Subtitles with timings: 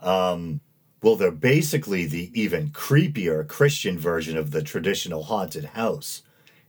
[0.00, 0.60] Um,
[1.02, 6.22] well, they're basically the even creepier Christian version of the traditional haunted house.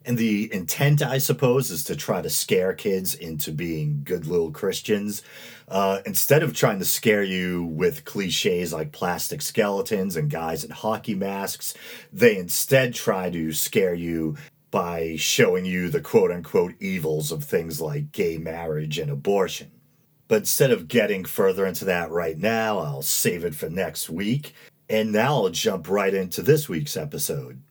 [0.05, 4.52] And the intent, I suppose, is to try to scare kids into being good little
[4.52, 5.22] Christians.
[5.67, 10.72] Uh, instead of trying to scare you with cliches like plastic skeletons and guys in
[10.72, 11.73] hockey masks,
[12.13, 14.35] they instead try to scare you
[14.72, 19.72] by showing you the quote unquote evils of things like gay marriage and abortion.
[20.28, 24.53] But instead of getting further into that right now, I'll save it for next week.
[24.88, 27.62] And now I'll jump right into this week's episode.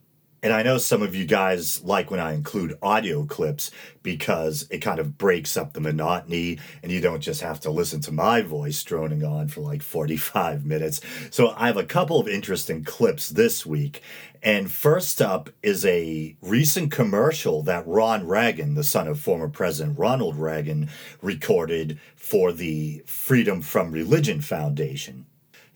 [0.42, 3.72] And I know some of you guys like when I include audio clips
[4.02, 8.00] because it kind of breaks up the monotony and you don't just have to listen
[8.02, 11.00] to my voice droning on for like 45 minutes.
[11.30, 14.02] So I have a couple of interesting clips this week.
[14.40, 19.98] And first up is a recent commercial that Ron Reagan, the son of former President
[19.98, 20.88] Ronald Reagan,
[21.20, 25.26] recorded for the Freedom from Religion Foundation.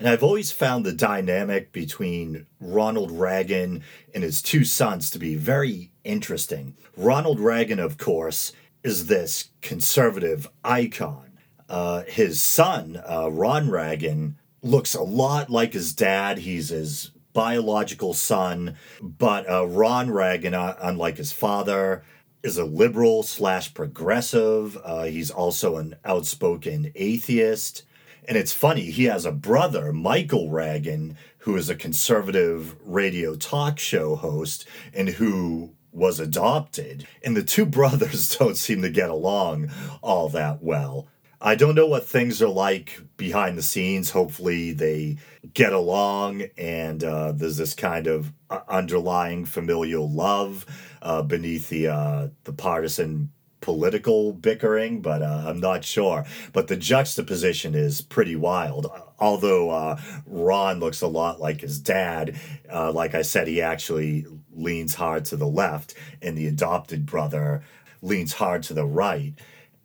[0.03, 5.37] And I've always found the dynamic between Ronald Reagan and his two sons to be
[5.37, 6.77] very interesting.
[6.97, 8.53] Ronald Reagan, of course,
[8.83, 11.39] is this conservative icon.
[11.69, 16.39] Uh, his son, uh, Ron Reagan, looks a lot like his dad.
[16.39, 22.03] He's his biological son, but uh, Ron Reagan, uh, unlike his father,
[22.43, 24.77] is a liberal slash progressive.
[24.83, 27.85] Uh, he's also an outspoken atheist.
[28.29, 33.79] And it's funny, he has a brother, Michael Reagan, who is a conservative radio talk
[33.79, 37.07] show host and who was adopted.
[37.25, 39.71] And the two brothers don't seem to get along
[40.03, 41.09] all that well.
[41.45, 44.11] I don't know what things are like behind the scenes.
[44.11, 45.17] Hopefully, they
[45.53, 50.65] get along and uh, there's this kind of uh, underlying familial love
[51.03, 53.33] uh, beneath the uh, the partisan
[53.63, 56.27] political bickering, but uh, I'm not sure.
[56.53, 58.87] But the juxtaposition is pretty wild.
[59.19, 62.39] Although uh, Ron looks a lot like his dad,
[62.71, 67.63] uh, like I said, he actually leans hard to the left, and the adopted brother
[68.03, 69.33] leans hard to the right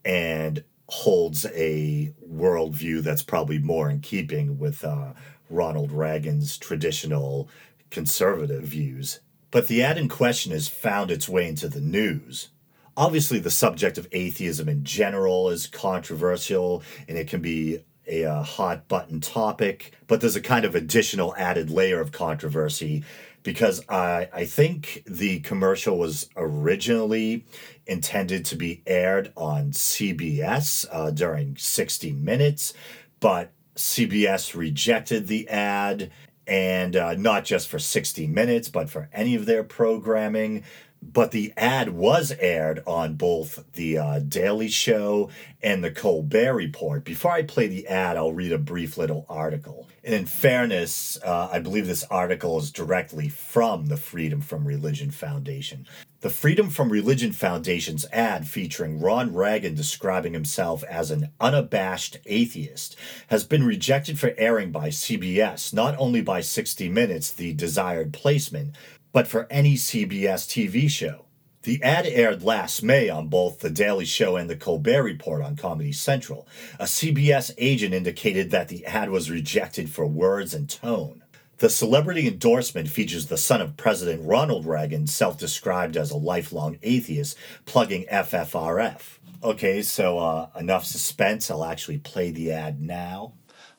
[0.03, 5.13] and holds a worldview that's probably more in keeping with uh,
[5.49, 7.49] Ronald Reagan's traditional
[7.89, 9.19] conservative views.
[9.51, 12.49] But the ad in question has found its way into the news
[12.97, 18.87] obviously the subject of atheism in general is controversial and it can be a hot
[18.87, 23.03] button topic, but there's a kind of additional added layer of controversy
[23.43, 27.45] because I, I think the commercial was originally
[27.85, 32.73] intended to be aired on CBS uh, during 60 Minutes,
[33.19, 36.11] but CBS rejected the ad
[36.47, 40.63] and uh, not just for 60 minutes, but for any of their programming
[41.01, 45.29] but the ad was aired on both the uh, Daily Show
[45.63, 47.03] and the Colbert Report.
[47.03, 49.87] Before I play the ad, I'll read a brief little article.
[50.03, 55.11] And in fairness, uh, I believe this article is directly from the Freedom from Religion
[55.11, 55.87] Foundation.
[56.21, 62.95] The Freedom from Religion Foundation's ad featuring Ron Reagan describing himself as an unabashed atheist
[63.27, 68.75] has been rejected for airing by CBS, not only by 60 Minutes, the desired placement,
[69.17, 71.25] but for any CBS TV show.
[71.63, 75.55] The ad aired last May on both The Daily Show and The Colbert Report on
[75.55, 76.47] Comedy Central.
[76.79, 81.23] A CBS agent indicated that the ad was rejected for words and tone.
[81.57, 86.77] The celebrity endorsement features the son of President Ronald Reagan, self described as a lifelong
[86.83, 87.35] atheist,
[87.65, 89.17] plugging FFRF.
[89.43, 91.49] Okay, so uh, enough suspense.
[91.49, 93.33] I'll actually play the ad now.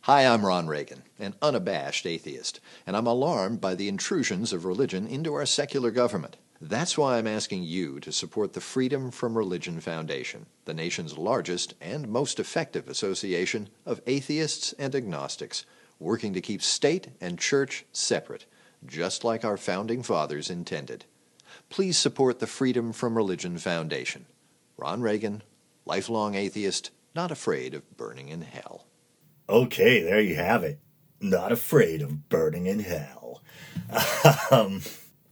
[0.08, 5.06] Hi, I'm Ron Reagan, an unabashed atheist, and I'm alarmed by the intrusions of religion
[5.06, 6.38] into our secular government.
[6.62, 11.74] That's why I'm asking you to support the Freedom from Religion Foundation, the nation's largest
[11.78, 15.66] and most effective association of atheists and agnostics,
[15.98, 18.46] working to keep state and church separate,
[18.86, 21.04] just like our founding fathers intended.
[21.68, 24.24] Please support the Freedom from Religion Foundation.
[24.78, 25.42] Ron Reagan,
[25.84, 28.86] lifelong atheist, not afraid of burning in hell.
[29.48, 30.78] Okay, there you have it.
[31.20, 33.42] Not afraid of burning in hell.
[34.50, 34.82] um,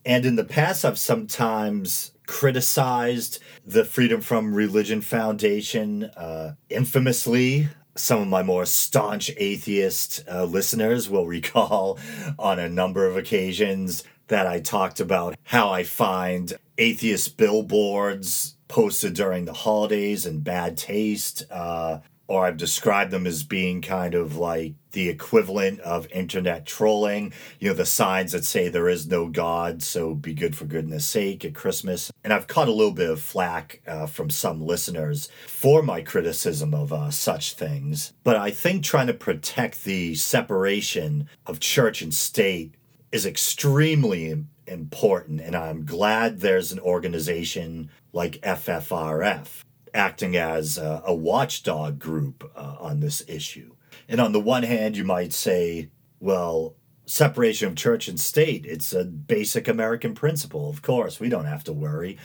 [0.07, 6.05] and in the past, I've sometimes criticized the Freedom from Religion Foundation.
[6.05, 11.99] Uh, infamously, some of my more staunch atheist uh, listeners will recall
[12.39, 19.15] on a number of occasions that I talked about how I find atheist billboards posted
[19.15, 21.45] during the holidays in bad taste.
[21.51, 27.33] Uh, or I've described them as being kind of like the equivalent of internet trolling.
[27.61, 31.07] You know, the signs that say there is no God, so be good for goodness
[31.07, 32.11] sake at Christmas.
[32.25, 36.75] And I've caught a little bit of flack uh, from some listeners for my criticism
[36.75, 38.13] of uh, such things.
[38.25, 42.75] But I think trying to protect the separation of church and state
[43.13, 45.41] is extremely important.
[45.41, 49.63] And I'm glad there's an organization like FFRF
[49.97, 53.75] acting as a, a watchdog group uh, on this issue.
[54.09, 55.91] And on the one hand, you might say,
[56.21, 56.77] well,
[57.07, 60.69] separation of church and state, it's a basic American principle.
[60.69, 62.19] Of course, we don't have to worry.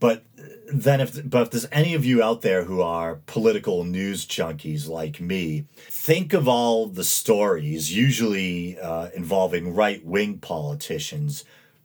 [0.00, 0.24] But
[0.72, 4.88] then if but if there's any of you out there who are political news junkies
[4.88, 11.44] like me, think of all the stories, usually uh, involving right-wing politicians,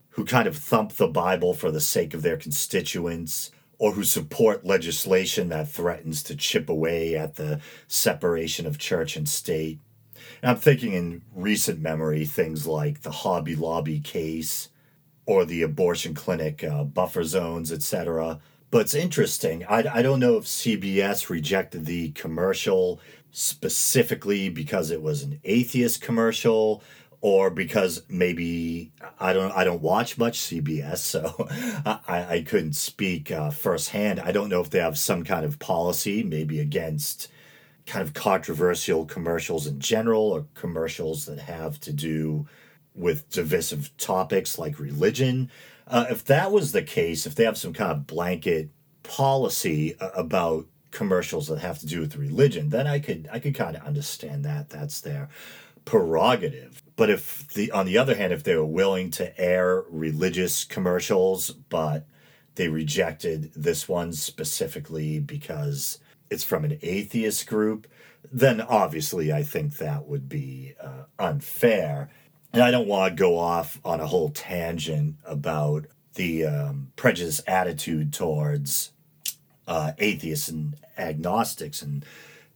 [0.10, 4.66] who kind of thump the Bible for the sake of their constituents, or who support
[4.66, 9.80] legislation that threatens to chip away at the separation of church and state.
[10.42, 14.70] And I'm thinking in recent memory things like the Hobby Lobby case
[15.26, 18.40] or the abortion clinic uh, buffer zones, etc.
[18.72, 19.64] But it's interesting.
[19.66, 23.00] I, I don't know if CBS rejected the commercial
[23.32, 26.84] specifically because it was an atheist commercial
[27.24, 31.48] or because maybe I don't I don't watch much CBS, so
[31.86, 34.20] I, I couldn't speak uh, firsthand.
[34.20, 37.30] I don't know if they have some kind of policy, maybe against
[37.86, 42.46] kind of controversial commercials in general, or commercials that have to do
[42.94, 45.50] with divisive topics like religion.
[45.88, 48.70] Uh, if that was the case, if they have some kind of blanket
[49.04, 53.56] policy uh, about commercials that have to do with religion, then I could I could
[53.56, 54.70] kind of understand that.
[54.70, 55.30] That's their
[55.86, 56.83] prerogative.
[56.96, 61.52] But if the on the other hand, if they were willing to air religious commercials,
[61.52, 62.06] but
[62.56, 66.00] they rejected this one specifically because
[66.30, 67.88] it's from an atheist group,
[68.32, 72.10] then obviously I think that would be uh, unfair.
[72.52, 77.42] And I don't want to go off on a whole tangent about the um, prejudice
[77.48, 78.92] attitude towards
[79.68, 82.04] uh, atheists and agnostics in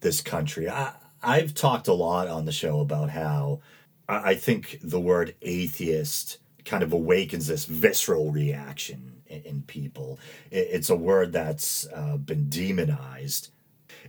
[0.01, 0.69] this country.
[0.69, 3.61] I, I've talked a lot on the show about how
[4.07, 10.19] I think the word atheist kind of awakens this visceral reaction in, people.
[10.51, 13.49] It, it's a word that's uh, been demonized.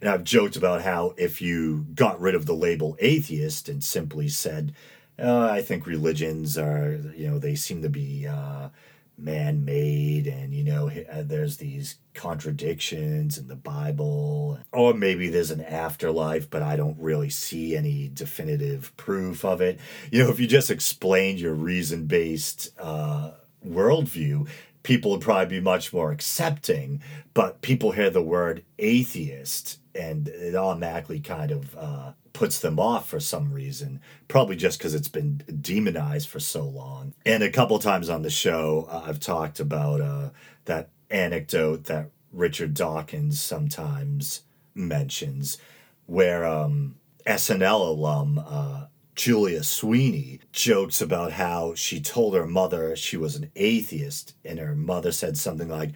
[0.01, 4.29] And I've joked about how if you got rid of the label atheist and simply
[4.29, 4.73] said,
[5.19, 8.69] uh, I think religions are, you know, they seem to be uh,
[9.19, 14.59] man made and you know uh, there's these contradictions in the bible.
[14.73, 19.81] Or maybe there's an afterlife but i don't really see any definitive proof of it.
[20.11, 23.33] You know if you just explained your reason based uh,
[23.67, 24.49] worldview
[24.83, 27.03] people would probably be much more accepting
[27.35, 33.09] but people hear the word atheist and it automatically kind of uh, puts them off
[33.09, 37.13] for some reason, probably just because it's been demonized for so long.
[37.27, 40.31] And a couple times on the show, uh, I've talked about uh,
[40.67, 44.43] that anecdote that Richard Dawkins sometimes
[44.77, 45.59] mentions,
[46.07, 46.95] where um,
[47.27, 53.51] SNL alum uh, Julia Sweeney jokes about how she told her mother she was an
[53.57, 55.91] atheist, and her mother said something like,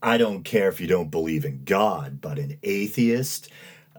[0.00, 3.48] I don't care if you don't believe in God, but an atheist.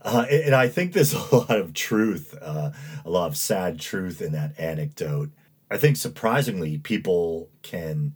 [0.04, 2.72] Uh, and I think there's a lot of truth, uh,
[3.06, 5.32] a lot of sad truth in that anecdote.
[5.72, 8.16] I think surprisingly, people can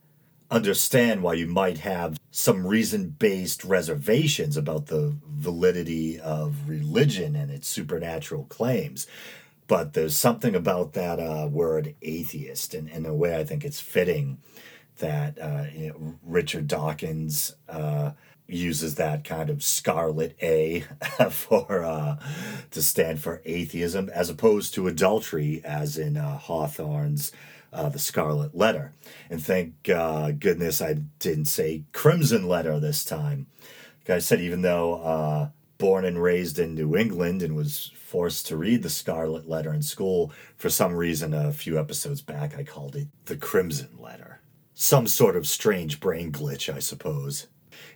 [0.50, 7.52] understand why you might have some reason based reservations about the validity of religion and
[7.52, 9.08] its supernatural claims.
[9.68, 13.80] But there's something about that uh, word atheist, and in a way, I think it's
[13.80, 14.40] fitting
[14.98, 18.12] that uh, you know, Richard Dawkins uh,
[18.48, 20.82] uses that kind of scarlet A
[21.30, 22.18] for uh,
[22.72, 27.32] to stand for atheism, as opposed to adultery, as in uh, Hawthorne's
[27.72, 28.94] uh, The Scarlet Letter.
[29.30, 33.48] And thank uh, goodness I didn't say Crimson Letter this time.
[34.02, 38.48] Like I said, even though uh, born and raised in New England and was forced
[38.48, 42.64] to read The Scarlet Letter in school, for some reason a few episodes back I
[42.64, 44.42] called it The Crimson Letter.
[44.76, 47.48] Some sort of strange brain glitch, I suppose.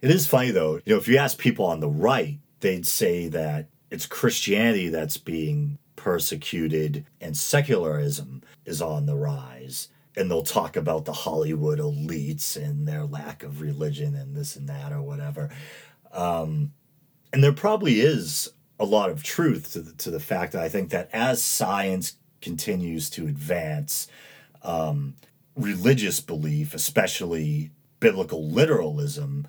[0.02, 3.28] It is funny though, you know, if you ask people on the right, they'd say
[3.30, 9.90] that it's Christianity that's being persecuted and secularism is on the rise.
[10.16, 14.68] And they'll talk about the Hollywood elites and their lack of religion and this and
[14.68, 15.50] that or whatever.
[16.12, 16.74] Um,
[17.32, 18.50] and there probably is
[18.80, 22.14] a lot of truth to the, to the fact that I think that as science
[22.42, 24.08] continues to advance,
[24.64, 25.16] um,
[25.56, 29.48] religious belief, especially biblical literalism,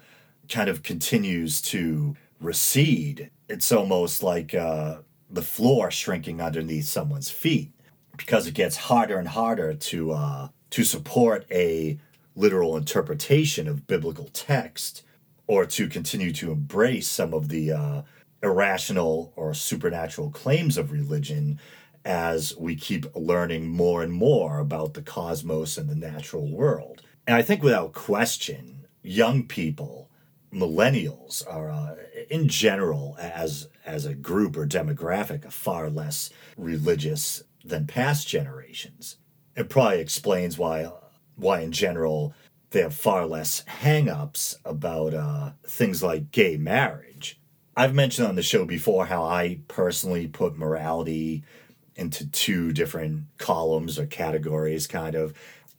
[0.49, 3.31] kind of continues to recede.
[3.49, 4.99] It's almost like uh,
[5.31, 7.73] the floor shrinking underneath someone's feet
[8.17, 11.99] because it gets harder and harder to uh, to support a
[12.37, 15.03] literal interpretation of biblical text
[15.47, 18.03] or to continue to embrace some of the uh,
[18.43, 21.59] irrational or supernatural claims of religion
[22.05, 27.03] as we keep learning more and more about the cosmos and the natural world.
[27.27, 30.08] And I think without question, young people,
[30.53, 31.97] millennials are uh,
[32.31, 39.17] in general as as a group or demographic are far less religious than past generations.
[39.57, 40.91] It probably explains why
[41.37, 42.35] why in general
[42.71, 47.41] they have far less hang-ups about uh, things like gay marriage.
[47.77, 51.45] I've mentioned on the show before how I personally put morality
[51.97, 55.33] into two different columns or categories, kind of.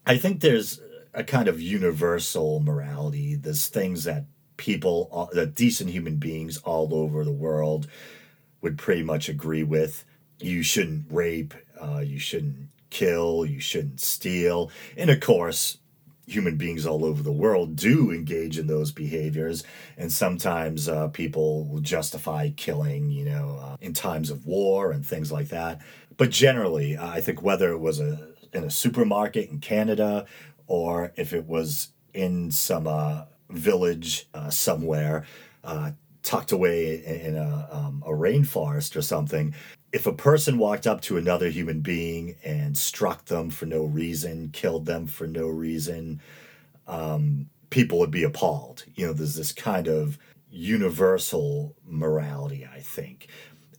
[0.06, 0.82] I think there's
[1.14, 3.36] a kind of universal morality.
[3.36, 4.26] There's things that
[4.60, 7.88] people, uh, that decent human beings all over the world
[8.62, 10.04] would pretty much agree with.
[10.40, 14.70] You shouldn't rape, uh, you shouldn't kill, you shouldn't steal.
[14.98, 15.78] And of course,
[16.28, 19.64] human beings all over the world do engage in those behaviors.
[19.98, 25.06] And sometimes uh, people will justify killing, you know, uh, in times of war and
[25.06, 25.80] things like that.
[26.18, 30.26] But generally, I think whether it was a in a supermarket in Canada
[30.68, 35.26] or if it was in some uh, village uh, somewhere
[35.64, 35.92] uh,
[36.24, 39.54] tucked away in a, um, a rainforest or something,
[39.92, 44.50] if a person walked up to another human being and struck them for no reason,
[44.52, 46.22] killed them for no reason,
[46.88, 48.84] um, people would be appalled.
[48.96, 50.18] You know, there's this kind of
[50.52, 53.28] universal morality, I think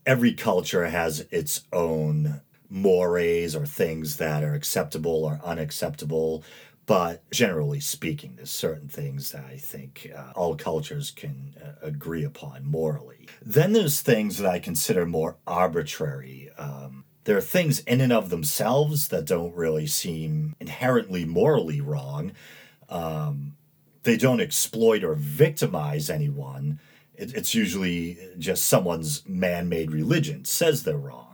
[0.06, 6.44] every culture has its own mores or things that are acceptable or unacceptable.
[6.90, 12.24] But generally speaking, there's certain things that I think uh, all cultures can uh, agree
[12.24, 13.28] upon morally.
[13.40, 16.50] Then there's things that I consider more arbitrary.
[16.58, 22.32] Um, there are things in and of themselves that don't really seem inherently morally wrong.
[22.88, 23.54] Um,
[24.02, 26.80] they don't exploit or victimize anyone
[27.20, 31.29] it, it's usually just someone's man-made religion says they're wrong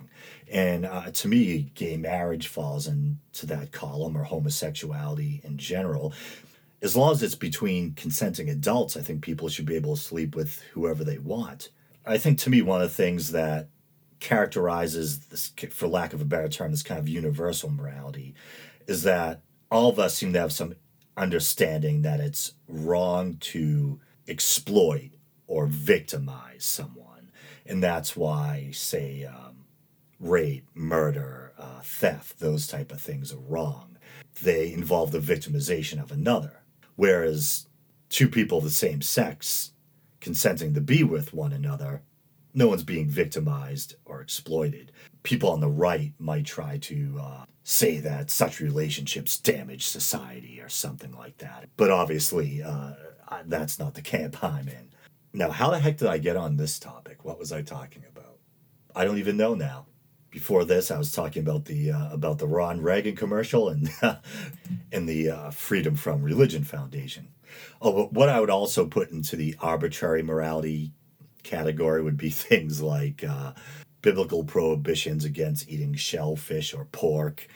[0.53, 6.12] and uh, to me gay marriage falls into that column or homosexuality in general
[6.83, 10.35] as long as it's between consenting adults i think people should be able to sleep
[10.37, 11.71] with whoever they want
[12.05, 13.69] i think to me one of the things that
[14.19, 18.35] characterizes this for lack of a better term this kind of universal morality
[18.87, 20.75] is that all of us seem to have some
[21.17, 25.11] understanding that it's wrong to exploit
[25.47, 27.31] or victimize someone.
[27.65, 29.56] And that's why, say, um,
[30.19, 33.99] rape, murder, uh, theft, those type of things are wrong.
[34.43, 36.63] They involve the victimization of another.
[36.97, 37.67] Whereas
[38.09, 39.73] two people of the same sex
[40.21, 42.03] consenting to be with one another,
[42.55, 44.91] no one's being victimized or exploited.
[45.23, 50.69] People on the right might try to uh, say that such relationships damage society or
[50.69, 51.69] something like that.
[51.77, 52.93] But obviously, uh,
[53.45, 54.91] that's not the camp I'm in.
[55.35, 57.25] Now, how the heck did I get on this topic?
[57.25, 58.39] What was I talking about?
[58.95, 59.87] I don't even know now.
[60.37, 63.90] Before this, I was talking about the uh, about the Ron Reagan commercial and
[64.93, 67.28] and the uh, Freedom from Religion Foundation.
[67.81, 70.93] Oh, but what I would also put into the arbitrary morality
[71.43, 73.55] category would be things like uh,
[74.02, 77.49] biblical prohibitions against eating shellfish or pork,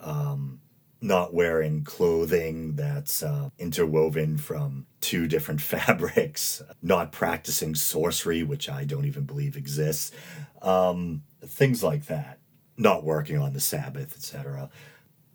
[0.00, 0.60] um,
[1.00, 8.84] not wearing clothing that's uh, interwoven from two different fabrics, not practicing sorcery, which I
[8.84, 10.12] don't even believe exists,
[10.62, 12.38] um, things like that,
[12.76, 14.70] not working on the Sabbath, etc.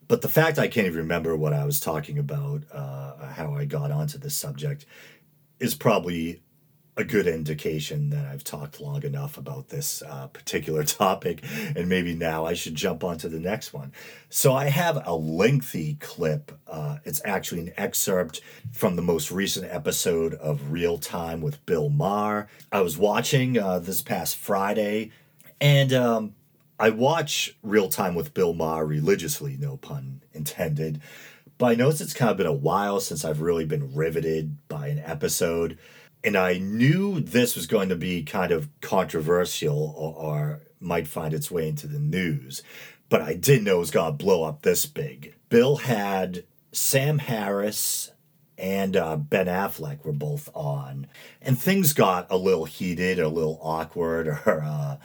[0.08, 3.66] But the fact I can't even remember what I was talking about, uh, how I
[3.66, 4.86] got onto this subject,
[5.60, 6.42] is probably
[6.98, 11.44] a good indication that I've talked long enough about this uh, particular topic,
[11.76, 13.92] and maybe now I should jump on to the next one.
[14.30, 16.52] So, I have a lengthy clip.
[16.68, 21.90] Uh, it's actually an excerpt from the most recent episode of Real Time with Bill
[21.90, 22.48] Maher.
[22.72, 25.12] I was watching uh, this past Friday,
[25.60, 26.36] and um,
[26.80, 31.02] I watch Real Time with Bill Maher religiously, no pun intended.
[31.58, 34.88] But I noticed it's kind of been a while since I've really been riveted by
[34.88, 35.78] an episode
[36.26, 41.36] and I knew this was going to be kind of controversial or, or might find
[41.36, 42.64] its way into the news,
[43.10, 45.36] but I didn't know it was going to blow up this big.
[45.50, 48.12] Bill had Sam Harris
[48.58, 51.08] and uh, Ben Affleck were both on,
[51.42, 54.98] and things got a little heated, a little awkward, or uh,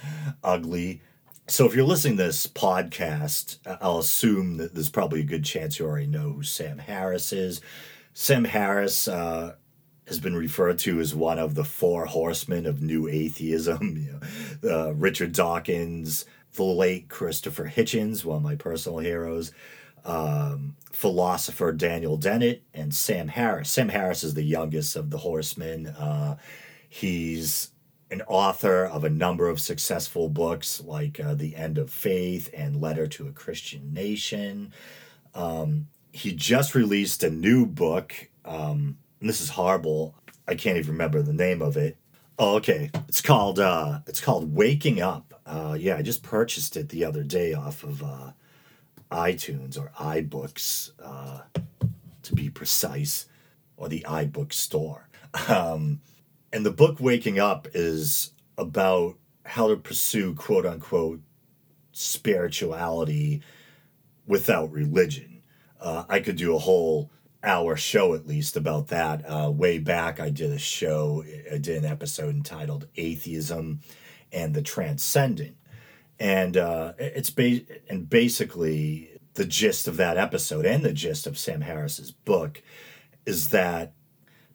[0.43, 1.01] ugly.
[1.49, 5.79] So if you're listening to this podcast, I'll assume that there's probably a good chance
[5.79, 7.61] you already know who Sam Harris is.
[8.15, 9.55] Sam Harris uh,
[10.07, 13.81] has been referred to as one of the four horsemen of new atheism.
[14.01, 14.21] You
[14.69, 19.53] know, uh, Richard Dawkins, the late Christopher Hitchens, one of my personal heroes,
[20.05, 23.71] um, philosopher Daniel Dennett, and Sam Harris.
[23.71, 25.89] Sam Harris is the youngest of the horsemen.
[25.89, 26.37] Uh,
[26.89, 27.71] he's
[28.11, 32.81] an author of a number of successful books like uh, The End of Faith and
[32.81, 34.73] Letter to a Christian Nation.
[35.35, 38.29] Um, he just released a new book.
[38.45, 40.15] Um, and this is horrible.
[40.49, 41.97] I can't even remember the name of it.
[42.39, 42.91] Oh, okay.
[43.07, 45.41] It's called uh it's called Waking Up.
[45.45, 48.33] Uh yeah, I just purchased it the other day off of uh
[49.11, 51.41] iTunes or iBooks, uh
[52.23, 53.27] to be precise,
[53.77, 55.09] or the iBook store.
[55.49, 56.01] Um
[56.53, 61.21] and the book Waking Up is about how to pursue quote unquote
[61.93, 63.43] spirituality
[64.27, 65.43] without religion.
[65.81, 67.11] Uh, I could do a whole
[67.43, 69.25] hour show at least about that.
[69.29, 73.81] Uh, way back, I did a show, I did an episode entitled Atheism
[74.33, 75.57] and the Transcendent.
[76.21, 81.39] And uh, it's ba- and basically the gist of that episode and the gist of
[81.39, 82.63] Sam Harris's book
[83.27, 83.95] is that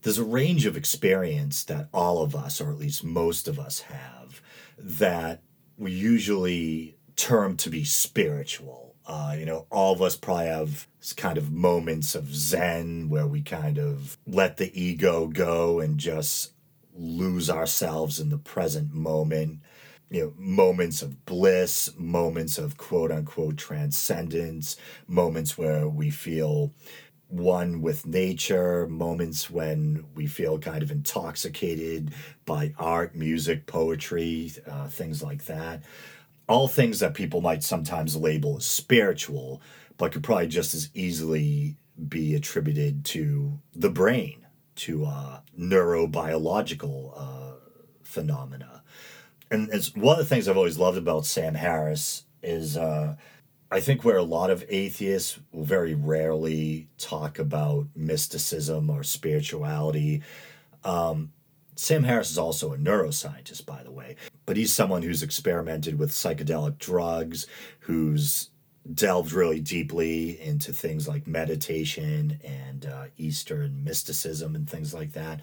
[0.03, 3.81] there's a range of experience that all of us, or at least most of us,
[3.81, 4.41] have
[4.77, 5.41] that
[5.77, 11.37] we usually term to be spiritual uh, you know, all of us probably have kind
[11.37, 16.53] of moments of zen where we kind of let the ego go and just
[16.93, 19.59] lose ourselves in the present moment.
[20.09, 26.71] You know, moments of bliss, moments of quote unquote transcendence, moments where we feel
[27.27, 32.13] one with nature, moments when we feel kind of intoxicated
[32.45, 35.81] by art, music, poetry, uh, things like that
[36.47, 39.61] all things that people might sometimes label as spiritual,
[39.97, 41.75] but could probably just as easily
[42.07, 47.55] be attributed to the brain, to uh, neurobiological uh,
[48.03, 48.83] phenomena.
[49.51, 53.15] And it's one of the things I've always loved about Sam Harris is uh,
[53.71, 60.21] I think where a lot of atheists will very rarely talk about mysticism or spirituality.
[60.83, 61.31] Um,
[61.75, 66.11] Sam Harris is also a neuroscientist, by the way, but he's someone who's experimented with
[66.11, 67.47] psychedelic drugs,
[67.79, 68.49] who's
[68.93, 75.41] delved really deeply into things like meditation and uh, Eastern mysticism and things like that.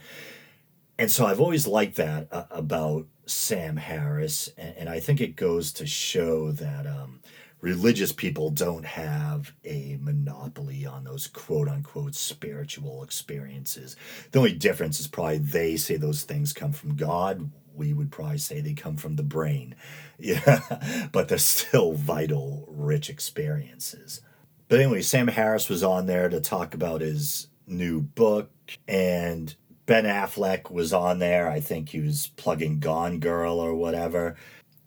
[1.02, 5.34] And so I've always liked that uh, about Sam Harris, and, and, I think it
[5.34, 7.18] goes to show that um,
[7.60, 13.96] religious people don't have a monopoly on those quote unquote spiritual experiences.
[14.30, 17.50] The only difference is probably they say those things come from God.
[17.74, 19.74] We would probably say they come from the brain.
[20.20, 24.20] Yeah, but they're still vital, rich experiences.
[24.68, 28.52] But anyway, Sam Harris was on there to talk about his new book,
[28.86, 29.52] and
[29.92, 31.50] Ben Affleck was on there.
[31.50, 34.36] I think he was plugging Gone Girl or whatever.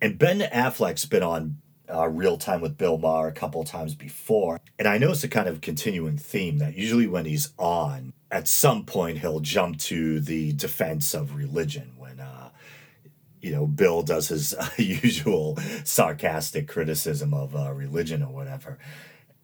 [0.02, 4.60] And Ben Affleck's been on uh, Real Time with Bill Maher a couple times before.
[4.80, 8.84] And I notice a kind of continuing theme that usually when he's on, at some
[8.84, 12.50] point he'll jump to the defense of religion when, uh,
[13.44, 18.80] you know, Bill does his uh, usual sarcastic criticism of uh, religion or whatever.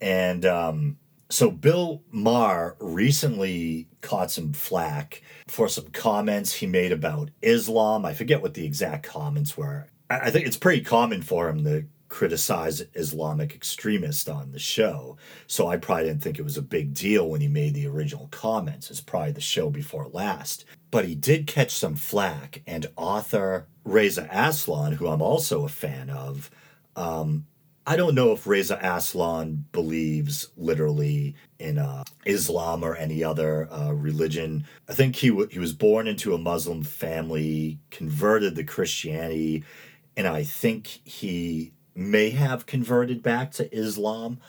[0.02, 0.98] And um,
[1.32, 8.06] so Bill Maher recently caught some flack for some comments he made about Islam.
[8.06, 9.88] I forget what the exact comments were.
[10.10, 15.16] I think it's pretty common for him to criticize Islamic extremists on the show.
[15.48, 18.28] So I probably didn't think it was a big deal when he made the original
[18.32, 18.92] comments.
[18.92, 20.66] It's probably the show before last.
[20.92, 26.10] But he did catch some flack, and author Reza Aslan, who I'm also a fan
[26.10, 26.52] of,
[26.98, 27.46] um,
[27.86, 33.92] I don't know if Reza Aslan believes literally in uh, Islam or any other uh,
[33.92, 34.66] religion.
[34.88, 39.64] I think he w- he was born into a Muslim family, converted to Christianity,
[40.16, 44.40] and I think he may have converted back to Islam,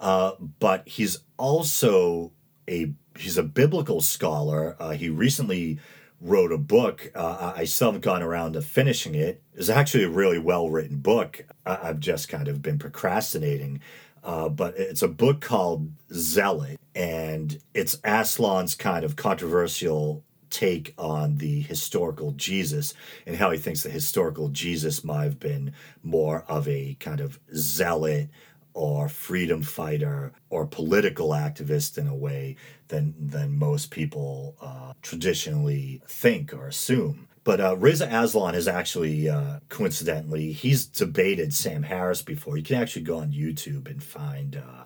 [0.00, 2.32] uh, but he's also
[2.68, 4.76] a he's a biblical scholar.
[4.80, 5.78] Uh, he recently
[6.20, 7.10] wrote a book.
[7.14, 9.42] Uh, I still haven't gone around to finishing it.
[9.54, 11.44] It's actually a really well written book.
[11.64, 13.80] I- have just kind of been procrastinating.
[14.24, 21.36] Uh, but it's a book called Zealot, and it's Aslan's kind of controversial take on
[21.36, 22.94] the historical Jesus
[23.26, 27.38] and how he thinks the historical Jesus might have been more of a kind of
[27.54, 28.28] zealot
[28.78, 32.54] or freedom fighter or political activist in a way
[32.86, 37.26] than than most people uh, traditionally think or assume.
[37.42, 42.56] But uh, Reza Aslan is actually, uh, coincidentally, he's debated Sam Harris before.
[42.56, 44.84] You can actually go on YouTube and find uh,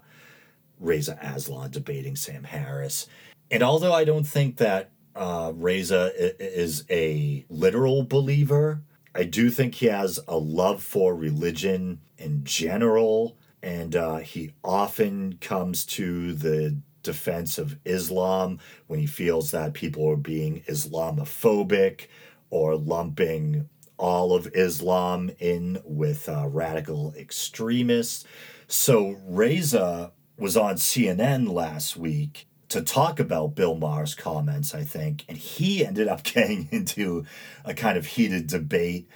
[0.80, 3.08] Reza Aslan debating Sam Harris.
[3.50, 8.80] And although I don't think that uh, Reza is a literal believer.
[9.14, 15.38] I do think he has a love for religion in general, and uh, he often
[15.40, 22.06] comes to the defense of Islam when he feels that people are being Islamophobic
[22.50, 28.24] or lumping all of Islam in with uh, radical extremists.
[28.66, 35.24] So Reza was on CNN last week to talk about Bill Maher's comments, I think,
[35.28, 37.24] and he ended up getting into
[37.64, 39.08] a kind of heated debate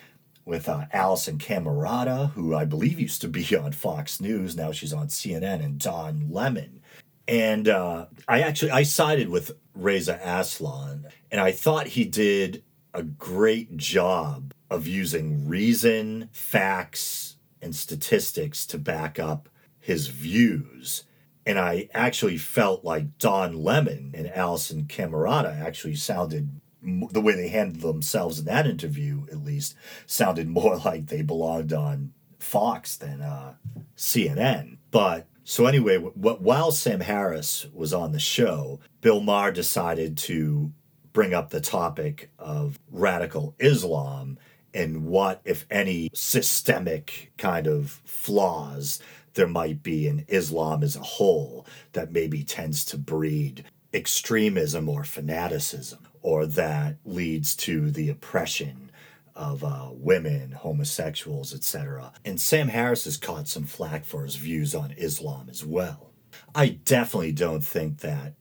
[0.46, 4.56] with uh, Alisyn Camerota, who I believe used to be on Fox News.
[4.56, 6.80] Now she's on CNN, and Don Lemon.
[7.28, 12.62] And uh, I actually I sided with Reza Aslan, and I thought he did
[12.94, 21.04] a great job of using reason, facts, and statistics to back up his views
[21.46, 27.48] and I actually felt like Don Lemon and Alisyn Camerota actually sounded the way they
[27.48, 29.74] handled themselves in that interview, at least,
[30.06, 33.54] sounded more like they belonged on Fox than uh,
[33.96, 34.78] CNN.
[34.90, 40.72] But so anyway, w- while Sam Harris was on the show, Bill Maher decided to
[41.12, 44.38] bring up the topic of radical Islam
[44.74, 49.00] and what, if any, systemic kind of flaws
[49.32, 55.04] there might be in Islam as a whole that maybe tends to breed extremism or
[55.04, 58.90] fanaticism, or that leads to the oppression
[59.34, 62.12] of uh, women, homosexuals, etc.
[62.24, 66.10] And Sam Harris has caught some flack for his views on Islam as well.
[66.54, 68.34] I definitely don't think that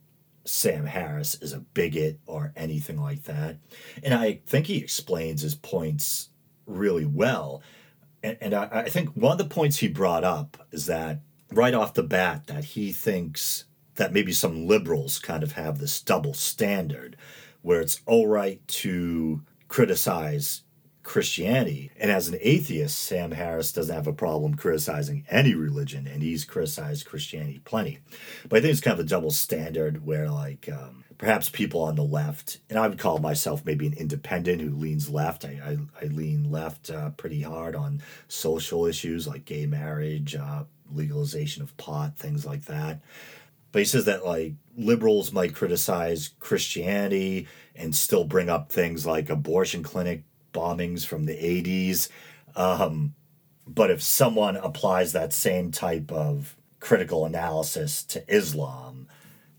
[0.45, 3.57] Sam Harris is a bigot or anything like that.
[4.01, 6.29] And I think he explains his points
[6.65, 7.61] really well
[8.25, 11.21] and, and I, I think one of the points he brought up is that
[11.51, 16.01] right off the bat that he thinks that maybe some liberals kind of have this
[16.01, 17.15] double standard
[17.65, 20.61] where it's all right to criticize
[21.01, 21.89] Christianity.
[21.99, 26.45] And as an atheist, Sam Harris doesn't have a problem criticizing any religion, and he's
[26.45, 27.99] criticized Christianity plenty.
[28.47, 31.95] But I think it's kind of a double standard where, like, um, perhaps people on
[31.95, 35.43] the left, and I would call myself maybe an independent who leans left.
[35.43, 40.65] I, I, I lean left uh, pretty hard on social issues like gay marriage, uh,
[40.93, 43.01] legalization of pot, things like that.
[43.75, 49.29] But he says that like liberals might criticize Christianity and still bring up things like
[49.29, 52.07] abortion clinic bombings from the 80s.
[52.55, 53.15] Um,
[53.67, 59.09] but if someone applies that same type of critical analysis to Islam,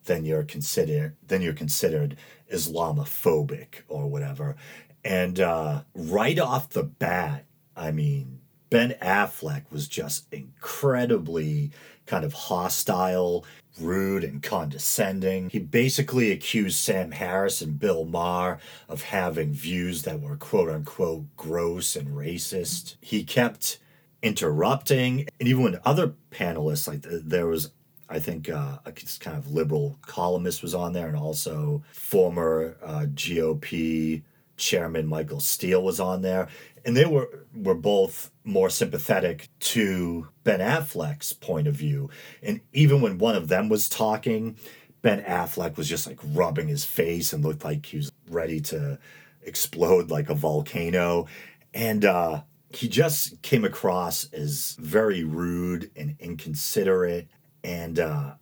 [0.06, 2.16] then you're considered then you're considered
[2.50, 4.56] Islamophobic or whatever.
[5.04, 7.44] And uh, right off the bat,
[7.76, 11.70] I mean, Ben Affleck was just incredibly
[12.06, 13.44] kind of hostile,
[13.78, 15.50] rude, and condescending.
[15.50, 18.58] He basically accused Sam Harris and Bill Maher
[18.88, 22.96] of having views that were quote unquote gross and racist.
[23.00, 23.78] He kept
[24.22, 27.70] interrupting, and even when other panelists, like there was
[28.08, 33.06] I think uh, a kind of liberal columnist was on there, and also former uh,
[33.14, 34.22] GOP
[34.56, 36.48] chairman Michael Steele was on there,
[36.86, 42.08] and they were were both more sympathetic to Ben Affleck's point of view.
[42.42, 44.56] And even when one of them was talking,
[45.02, 48.98] Ben Affleck was just like rubbing his face and looked like he was ready to
[49.42, 51.26] explode like a volcano,
[51.74, 57.28] and uh, he just came across as very rude and inconsiderate
[57.64, 58.34] and uh,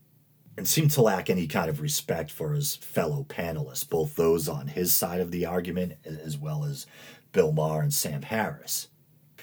[0.56, 4.68] and seemed to lack any kind of respect for his fellow panelists, both those on
[4.68, 6.86] his side of the argument as well as
[7.34, 8.88] Bill Maher and Sam Harris.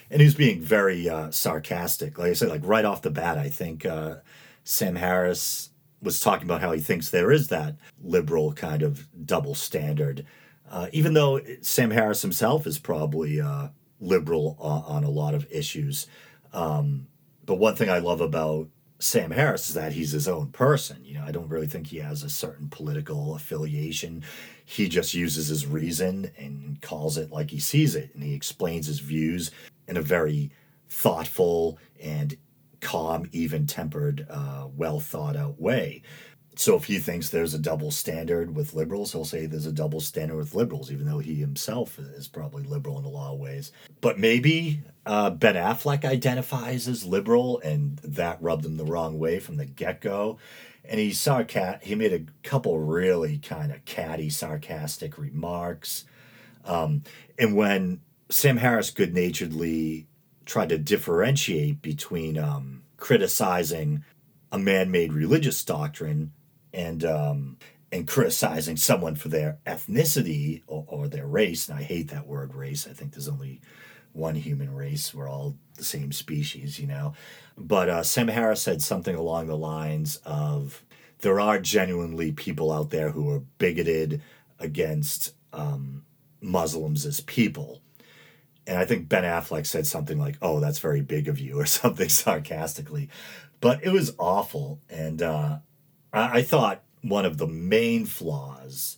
[0.10, 2.17] And he was being very uh, sarcastic.
[2.17, 4.15] Like I said, like right off the bat, I think uh,
[4.63, 5.69] Sam Harris
[6.01, 10.25] was talking about how he thinks there is that liberal kind of double standard,
[10.69, 13.67] uh, even though Sam Harris himself is probably uh,
[13.99, 16.08] liberal on, on, a lot of issues.
[16.54, 17.08] Um,
[17.45, 18.67] but one thing I love about
[18.99, 21.06] Sam Harris is that he's his own person.
[21.06, 24.23] You know, I don't really think he has a certain political affiliation.
[24.65, 28.88] He just uses his reason and calls it like he sees it, and he explains
[28.88, 29.52] his views
[29.88, 30.52] in a very
[30.89, 32.38] thoughtful and
[32.80, 36.02] calm, even tempered, uh, well thought out way.
[36.56, 40.02] So if he thinks there's a double standard with liberals, he'll say there's a double
[40.02, 43.71] standard with liberals, even though he himself is probably liberal in a lot of ways.
[44.02, 49.39] But maybe uh, Ben Affleck identifies as liberal, and that rubbed him the wrong way
[49.39, 50.39] from the get go.
[50.84, 51.84] And he saw cat.
[51.84, 56.06] He made a couple really kind of catty, sarcastic remarks.
[56.65, 57.04] Um,
[57.38, 60.08] and when Sam Harris good naturedly
[60.46, 64.04] tried to differentiate between um, criticizing
[64.52, 66.34] a man made religious doctrine
[66.74, 67.58] and um,
[67.91, 71.67] and criticizing someone for their ethnicity or, or their race.
[71.67, 72.88] And I hate that word race.
[72.88, 73.62] I think there's only
[74.13, 75.13] one human race.
[75.13, 77.13] We're all the same species, you know.
[77.58, 80.84] But uh, Sam Harris said something along the lines of
[81.19, 84.21] there are genuinely people out there who are bigoted
[84.60, 86.04] against um,
[86.41, 87.82] Muslims as people.
[88.67, 91.65] And I think Ben Affleck said something like, oh, that's very big of you, or
[91.65, 93.10] something sarcastically.
[93.60, 94.80] But it was awful.
[94.89, 95.60] And uh,
[96.12, 98.97] I, I thought one of the main flaws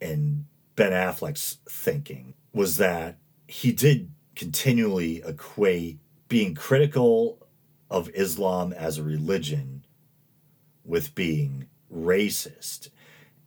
[0.00, 7.38] in Ben Affleck's thinking was that he did continually equate being critical
[7.90, 9.84] of Islam as a religion
[10.84, 12.90] with being racist.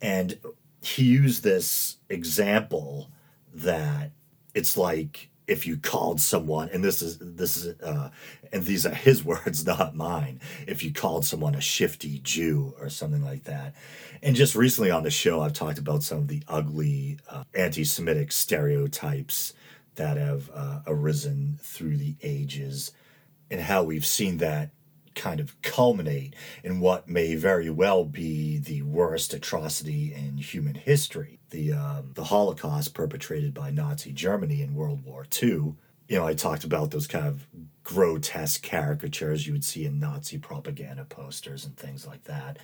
[0.00, 0.38] And
[0.80, 3.10] he used this example
[3.52, 4.12] that
[4.54, 8.10] it's like if you called someone and this is this is uh,
[8.52, 12.88] and these are his words not mine if you called someone a shifty jew or
[12.88, 13.74] something like that
[14.22, 18.30] and just recently on the show i've talked about some of the ugly uh, anti-semitic
[18.30, 19.54] stereotypes
[19.98, 22.92] that have uh, arisen through the ages
[23.50, 24.70] and how we've seen that
[25.14, 26.34] kind of culminate
[26.64, 32.24] in what may very well be the worst atrocity in human history the, um, the
[32.24, 35.74] Holocaust perpetrated by Nazi Germany in World War II.
[36.08, 37.46] You know, I talked about those kind of
[37.82, 42.58] grotesque caricatures you would see in Nazi propaganda posters and things like that.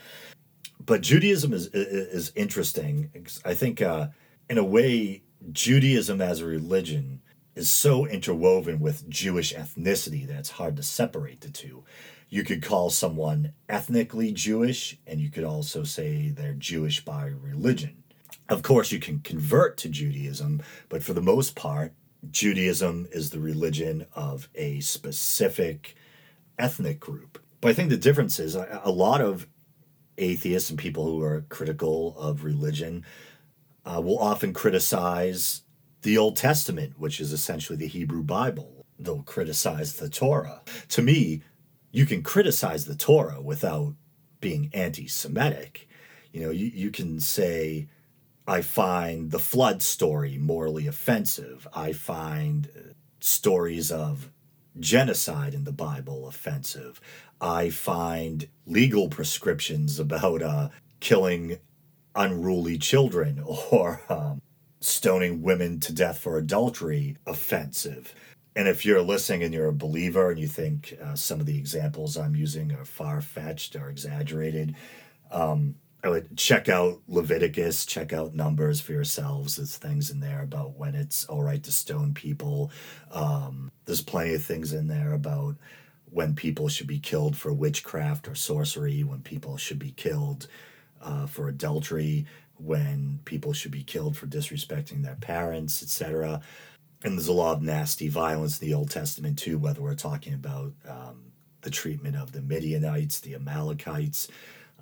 [0.85, 3.11] But Judaism is, is interesting.
[3.45, 4.09] I think, uh,
[4.51, 7.23] in a way, Judaism as a religion
[7.55, 11.85] is so interwoven with Jewish ethnicity that it's hard to separate the two
[12.35, 18.03] you could call someone ethnically Jewish, and you could also say they're Jewish by religion.
[18.49, 21.93] Of course, you can convert to Judaism, but for the most part,
[22.29, 25.95] Judaism is the religion of a specific
[26.59, 27.39] ethnic group.
[27.61, 29.47] But I think the difference is a lot of
[30.19, 33.05] atheists and people who are critical of religion
[33.85, 35.63] uh, will often criticize
[36.05, 38.87] the Old Testament, which is essentially the Hebrew Bible.
[38.99, 40.63] They'll criticize the Torah.
[40.91, 41.43] To me,
[41.91, 43.95] you can criticize the Torah without
[44.41, 45.89] being anti Semitic.
[46.33, 47.89] You know, you, you can say,
[48.47, 51.67] I find the flood story morally offensive.
[51.75, 54.31] I find uh, stories of
[54.79, 57.01] genocide in the Bible offensive.
[57.41, 60.69] I find legal prescriptions about uh,
[61.01, 61.59] killing
[62.15, 64.43] unruly children or um,
[64.85, 68.15] stoning women to death for adultery offensive.
[68.57, 71.59] And if you're listening and you're a believer and you think uh, some of the
[71.59, 74.77] examples I'm using are far fetched or exaggerated,
[75.31, 79.57] um, I would check out Leviticus, check out Numbers for yourselves.
[79.57, 82.71] There's things in there about when it's all right to stone people.
[83.11, 85.57] Um, there's plenty of things in there about
[86.11, 90.47] when people should be killed for witchcraft or sorcery, when people should be killed
[91.03, 92.27] uh, for adultery,
[92.59, 96.41] when people should be killed for disrespecting their parents, etc.
[97.03, 100.35] And there's a lot of nasty violence in the Old Testament too, whether we're talking
[100.35, 104.29] about um, the treatment of the Midianites, the Amalekites,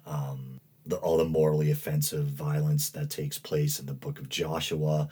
[0.06, 5.08] um, the, all the morally offensive violence that takes place in the book of Joshua.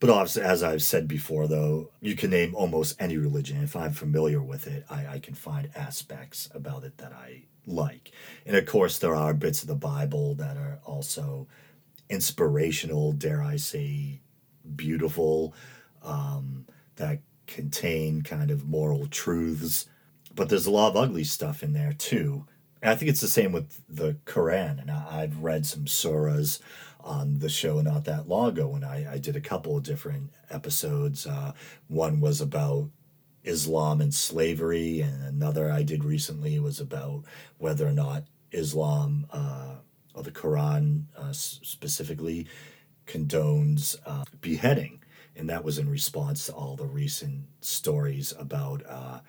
[0.00, 3.62] But obviously, as I've said before, though, you can name almost any religion.
[3.62, 8.12] If I'm familiar with it, I, I can find aspects about it that I like.
[8.46, 11.48] And of course, there are bits of the Bible that are also
[12.10, 14.20] inspirational, dare I say,
[14.76, 15.54] beautiful,
[16.02, 16.66] um,
[16.96, 19.86] that contain kind of moral truths.
[20.34, 22.46] But there's a lot of ugly stuff in there too.
[22.80, 24.80] And I think it's the same with the Quran.
[24.80, 26.60] And I, I've read some surahs
[27.00, 30.30] on the show not that long ago when I, I did a couple of different
[30.50, 31.26] episodes.
[31.26, 31.52] Uh,
[31.88, 32.90] one was about
[33.44, 37.24] Islam and slavery, and another I did recently was about
[37.56, 39.76] whether or not Islam uh,
[40.22, 42.46] the Quran uh, specifically
[43.06, 45.00] condones uh, beheading.
[45.36, 49.20] And that was in response to all the recent stories about uh,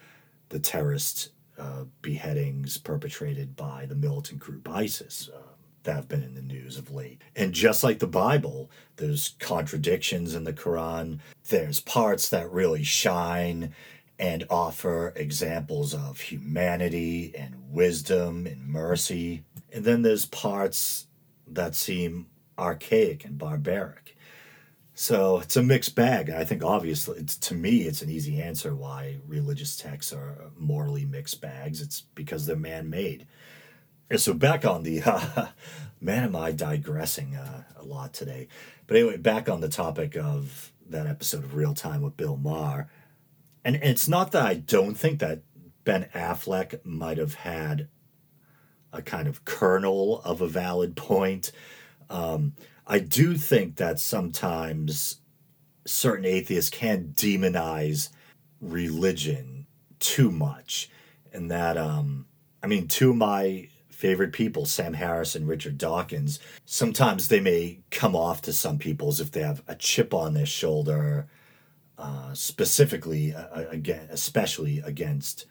[0.50, 5.40] the terrorist uh, beheadings perpetrated by the militant group ISIS uh,
[5.84, 7.22] that have been in the news of late.
[7.36, 13.74] And just like the Bible, there's contradictions in the Quran, there's parts that really shine
[14.18, 19.44] and offer examples of humanity and wisdom and mercy.
[19.74, 21.08] And then there's parts
[21.48, 22.28] that seem
[22.58, 24.18] archaic and barbaric.
[24.94, 26.30] So it's a mixed bag.
[26.30, 31.40] I think obviously, to me, it's an easy answer why religious texts are morally mixed
[31.40, 31.82] bags.
[31.82, 33.26] It's because they're man made.
[34.10, 35.48] And so back on the uh,
[36.02, 38.50] man, am I digressing uh, a lot today?
[38.88, 42.90] But anyway, back on the topic of that episode of Real Time with Bill Maher.
[43.64, 45.44] And it's not that I don't think that
[45.86, 47.88] Ben Affleck might have had
[48.92, 51.52] a kind of kernel of a valid point.
[52.10, 52.54] Um,
[52.88, 55.18] I do think that sometimes
[55.86, 58.10] certain atheists can demonize
[58.62, 59.68] religion
[60.00, 60.90] too much.
[61.32, 62.26] And that, um,
[62.64, 67.80] I mean, two of my favorite people, Sam Harris and Richard Dawkins, sometimes they may
[67.92, 71.28] come off to some people as if they have a chip on their shoulder,
[71.98, 75.46] uh, specifically, uh, again, especially against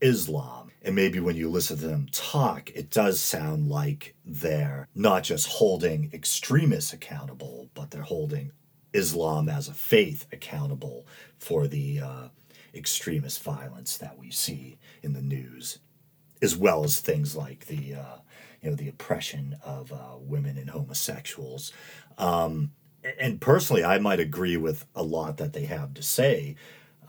[0.00, 0.70] Islam.
[0.82, 5.48] And maybe when you listen to them talk, it does sound like they're not just
[5.48, 8.52] holding extremists accountable, but they're holding
[8.92, 11.06] Islam as a faith accountable
[11.38, 12.28] for the uh,
[12.74, 15.78] extremist violence that we see in the news,
[16.40, 18.16] as well as things like the uh,
[18.62, 21.72] you know the oppression of uh, women and homosexuals.
[22.16, 22.72] Um,
[23.20, 26.56] and personally, I might agree with a lot that they have to say.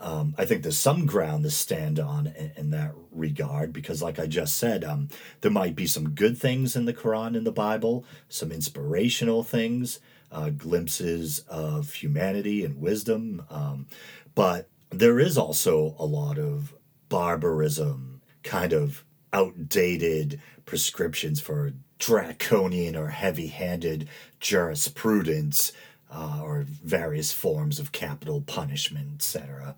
[0.00, 4.18] Um, I think there's some ground to stand on in, in that regard because, like
[4.18, 5.08] I just said, um,
[5.40, 9.98] there might be some good things in the Quran in the Bible, some inspirational things,
[10.30, 13.44] uh, glimpses of humanity and wisdom.
[13.50, 13.86] Um,
[14.34, 16.74] but there is also a lot of
[17.08, 24.08] barbarism, kind of outdated prescriptions for draconian or heavy handed
[24.40, 25.72] jurisprudence
[26.10, 29.76] uh, or various forms of capital punishment, etc.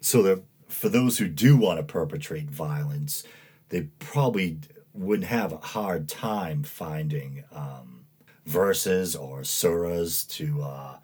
[0.00, 3.24] So that for those who do want to perpetrate violence,
[3.68, 4.58] they probably
[4.92, 8.04] would have a hard time finding um,
[8.44, 10.96] verses or surahs to uh,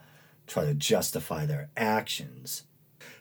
[0.46, 2.64] try to justify their actions.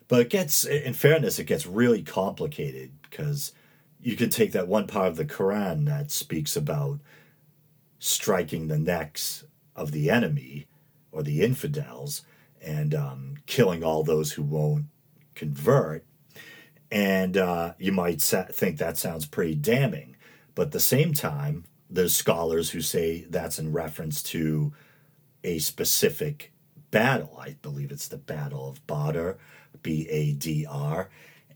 [0.07, 3.53] But it gets, in fairness, it gets really complicated because
[4.01, 6.99] you can take that one part of the Quran that speaks about
[7.99, 10.67] striking the necks of the enemy
[11.13, 12.23] or the infidels
[12.61, 14.85] and um, killing all those who won't
[15.35, 16.03] convert.
[16.91, 20.15] And uh, you might sa- think that sounds pretty damning.
[20.55, 24.73] But at the same time, there's scholars who say that's in reference to
[25.43, 26.51] a specific
[26.91, 27.37] battle.
[27.39, 29.31] I believe it's the Battle of Badr,
[29.81, 31.09] B A D R.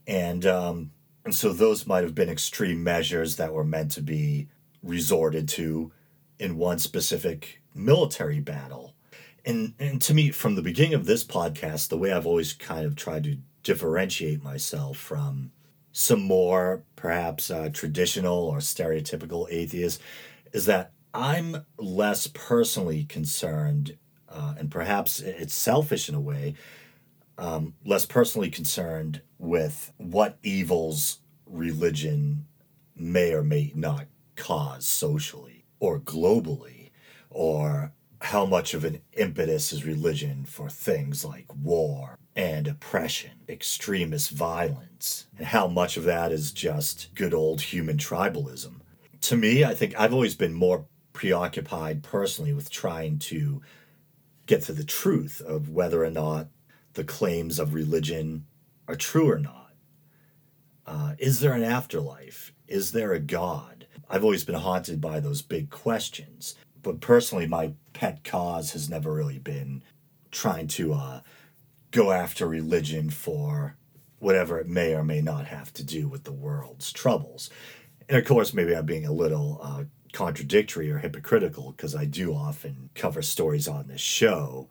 [0.06, 0.90] And, um,
[1.24, 4.48] and so those might have been extreme measures that were meant to be
[4.82, 5.92] resorted to
[6.38, 8.94] in one specific military battle
[9.48, 12.84] and and to me from the beginning of this podcast the way i've always kind
[12.84, 15.50] of tried to differentiate myself from
[15.90, 20.00] some more perhaps uh, traditional or stereotypical atheists
[20.52, 23.96] is that i'm less personally concerned
[24.28, 26.54] uh, and perhaps it's selfish in a way
[27.38, 32.44] um, less personally concerned with what evils religion
[32.94, 34.06] may or may not
[34.36, 36.90] cause socially or globally
[37.30, 44.30] or how much of an impetus is religion for things like war and oppression, extremist
[44.30, 48.80] violence, and how much of that is just good old human tribalism.
[49.22, 53.60] To me, I think I've always been more preoccupied personally with trying to
[54.46, 56.48] get to the truth of whether or not
[56.94, 58.46] the claims of religion
[58.86, 59.72] are true or not.
[60.86, 62.52] Uh, is there an afterlife?
[62.66, 63.86] Is there a God?
[64.08, 66.54] I've always been haunted by those big questions.
[66.82, 69.82] But personally, my pet cause has never really been
[70.30, 71.20] trying to uh,
[71.90, 73.76] go after religion for
[74.18, 77.50] whatever it may or may not have to do with the world's troubles.
[78.08, 82.34] And of course, maybe I'm being a little uh, contradictory or hypocritical because I do
[82.34, 84.68] often cover stories on this show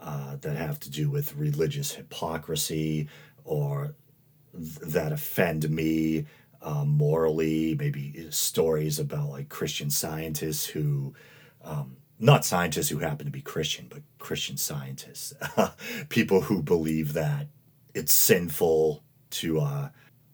[0.00, 3.08] uh, that have to do with religious hypocrisy
[3.44, 3.94] or
[4.52, 6.26] th- that offend me
[6.62, 7.74] uh, morally.
[7.78, 11.14] Maybe stories about like Christian scientists who,
[11.64, 15.32] um, not scientists who happen to be Christian, but Christian scientists,
[16.08, 17.46] people who believe that
[17.94, 19.88] it's sinful to uh,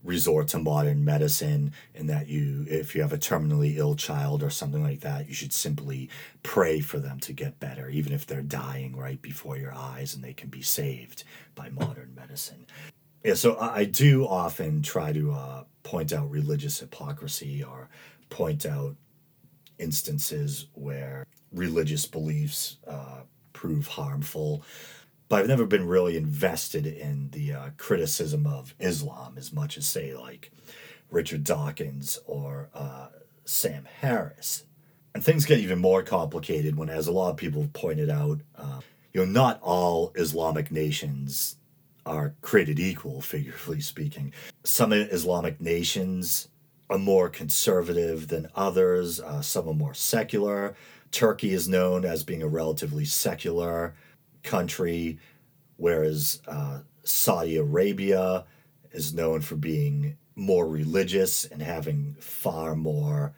[0.06, 4.50] resort to modern medicine and that you if you have a terminally ill child or
[4.50, 6.08] something like that you should simply
[6.42, 10.22] pray for them to get better even if they're dying right before your eyes and
[10.22, 11.24] they can be saved
[11.54, 12.66] by modern medicine.
[13.24, 17.88] Yeah so i do often try to uh, point out religious hypocrisy or
[18.30, 18.94] point out
[19.78, 23.20] instances where religious beliefs uh,
[23.52, 24.62] prove harmful
[25.28, 29.86] but I've never been really invested in the uh, criticism of Islam as much as,
[29.86, 30.52] say, like
[31.10, 33.08] Richard Dawkins or uh,
[33.44, 34.64] Sam Harris.
[35.14, 38.40] And things get even more complicated when, as a lot of people have pointed out,
[38.56, 38.80] uh,
[39.12, 41.56] you know, not all Islamic nations
[42.04, 44.32] are created equal, figuratively speaking.
[44.62, 46.48] Some Islamic nations
[46.88, 50.74] are more conservative than others, uh, some are more secular.
[51.10, 53.94] Turkey is known as being a relatively secular
[54.42, 55.18] country,
[55.76, 58.44] whereas uh, Saudi Arabia
[58.92, 63.34] is known for being more religious and having far more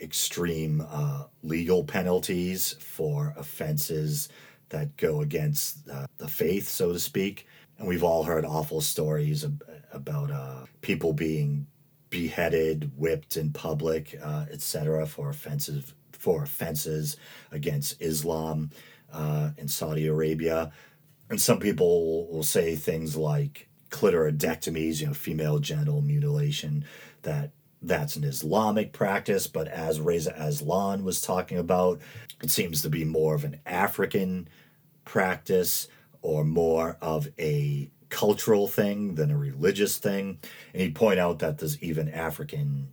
[0.00, 4.28] extreme uh, legal penalties for offenses
[4.70, 7.46] that go against uh, the faith, so to speak.
[7.78, 11.66] And we've all heard awful stories ab- about uh, people being
[12.10, 17.16] beheaded, whipped in public, uh, etc., for offenses for offenses
[17.50, 18.70] against Islam
[19.10, 20.70] uh, in Saudi Arabia.
[21.30, 26.84] And some people will say things like clitoridectomies, you know, female genital mutilation,
[27.22, 27.52] that
[27.82, 32.00] that's an Islamic practice, but as Reza Aslan was talking about,
[32.42, 34.48] it seems to be more of an African
[35.04, 35.88] practice
[36.20, 40.38] or more of a cultural thing than a religious thing.
[40.72, 42.92] And he'd point out that there's even African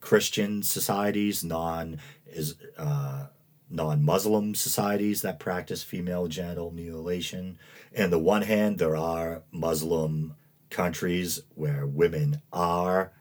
[0.00, 3.26] Christian societies, non is uh,
[3.70, 7.58] non Muslim societies that practice female genital mutilation.
[7.94, 10.34] And the one hand, there are Muslim
[10.70, 13.12] countries where women are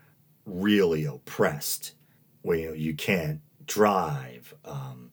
[0.46, 1.94] really oppressed,
[2.42, 5.12] where you, know, you can't drive, um,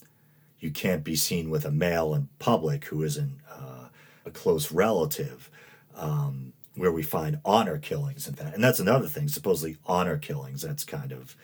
[0.61, 3.89] you can't be seen with a male in public who isn't uh,
[4.25, 5.51] a close relative.
[5.95, 9.29] Um, where we find honor killings and that, and that's another thing.
[9.29, 10.63] Supposedly, honor killings.
[10.63, 11.37] That's kind of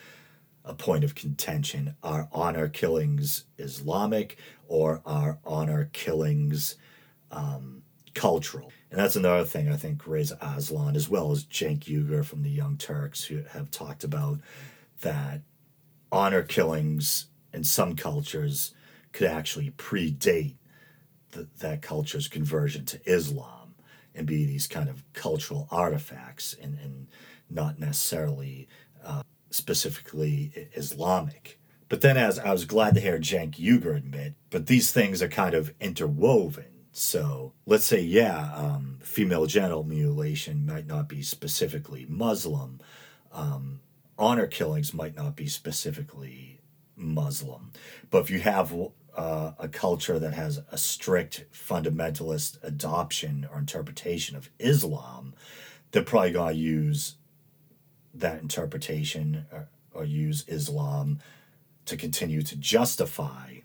[0.65, 1.95] a point of contention.
[2.03, 4.37] Are honor killings Islamic
[4.69, 6.77] or are honor killings
[7.31, 7.83] um,
[8.15, 8.73] cultural?
[8.91, 12.51] And that's another thing I think Reza Aslan, as well as Cenk Uygur from the
[12.51, 14.41] Young Turks, who have talked about
[15.03, 15.43] that
[16.11, 18.75] honor killings in some cultures
[19.13, 20.57] could actually predate
[21.33, 23.60] the, that culture's conversion to Islam
[24.15, 27.09] and be these kind of cultural artifacts and, and
[27.49, 28.69] not necessarily
[29.05, 31.59] uh, specifically Islamic.
[31.89, 35.29] But then, as I was glad to hear Cenk Uygur admit, but these things are
[35.29, 36.87] kind of interwoven.
[36.93, 42.81] So let's say, yeah, um, female genital mutilation might not be specifically Muslim.
[43.33, 43.81] Um,
[44.19, 46.61] honor killings might not be specifically
[46.97, 47.73] Muslim.
[48.11, 48.73] But if you have
[49.21, 55.35] uh, a culture that has a strict fundamentalist adoption or interpretation of Islam,
[55.91, 57.17] they're probably going to use
[58.15, 61.19] that interpretation or, or use Islam
[61.85, 63.57] to continue to justify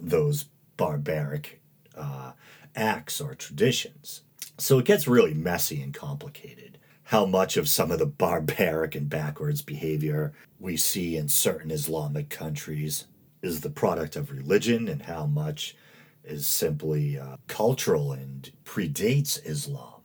[0.00, 0.46] those
[0.76, 1.60] barbaric
[1.96, 2.32] uh,
[2.74, 4.22] acts or traditions.
[4.58, 6.78] So it gets really messy and complicated.
[7.04, 12.30] How much of some of the barbaric and backwards behavior we see in certain Islamic
[12.30, 13.06] countries
[13.46, 15.76] is the product of religion, and how much
[16.24, 20.02] is simply uh, cultural and predates Islam.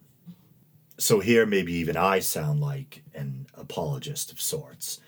[0.98, 5.00] So here, maybe even I sound like an apologist of sorts.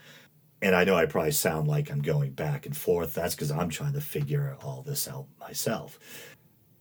[0.60, 3.14] And I know I probably sound like I'm going back and forth.
[3.14, 6.00] That's because I'm trying to figure all this out myself.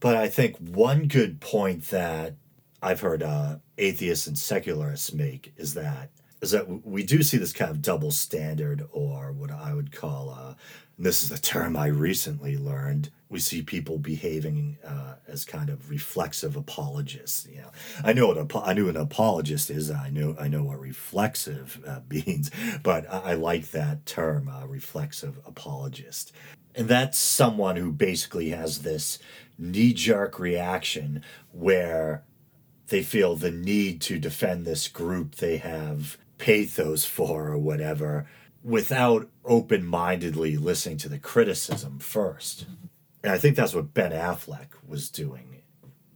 [0.00, 2.34] But I think one good point that
[2.80, 6.10] I've heard uh, atheists and secularists make is that
[6.42, 10.30] is that we do see this kind of double standard, or what I would call,
[10.30, 10.54] uh,
[10.98, 13.10] this is a term I recently learned.
[13.28, 17.46] We see people behaving uh, as kind of reflexive apologists.
[17.50, 17.70] You know,
[18.04, 19.90] I know what I knew an apologist is.
[19.90, 22.50] I know I know what reflexive uh, means,
[22.82, 26.32] but I, I, like that term, uh, reflexive apologist.
[26.74, 29.18] And that's someone who basically has this
[29.58, 31.22] knee jerk reaction
[31.52, 32.24] where
[32.88, 38.26] they feel the need to defend this group they have pathos for or whatever
[38.64, 42.66] without open mindedly listening to the criticism first.
[43.22, 45.62] And I think that's what Ben Affleck was doing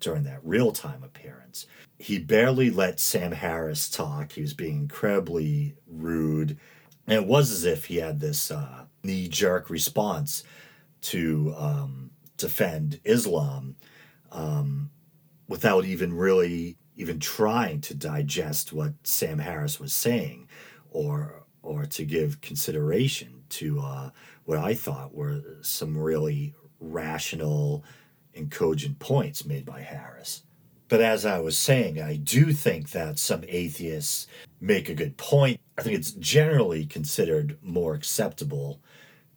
[0.00, 1.66] during that real time appearance.
[2.00, 4.32] He barely let Sam Harris talk.
[4.32, 6.58] He was being incredibly rude.
[7.06, 10.42] And it was as if he had this uh, knee jerk response
[11.02, 13.76] to um, defend Islam
[14.32, 14.90] um,
[15.46, 20.48] without even really even trying to digest what Sam Harris was saying
[20.90, 24.10] or or to give consideration to uh,
[24.44, 27.84] what I thought were some really rational
[28.34, 30.44] and cogent points made by Harris.
[30.88, 34.28] But as I was saying, I do think that some atheists
[34.60, 35.60] make a good point.
[35.76, 38.80] I think it's generally considered more acceptable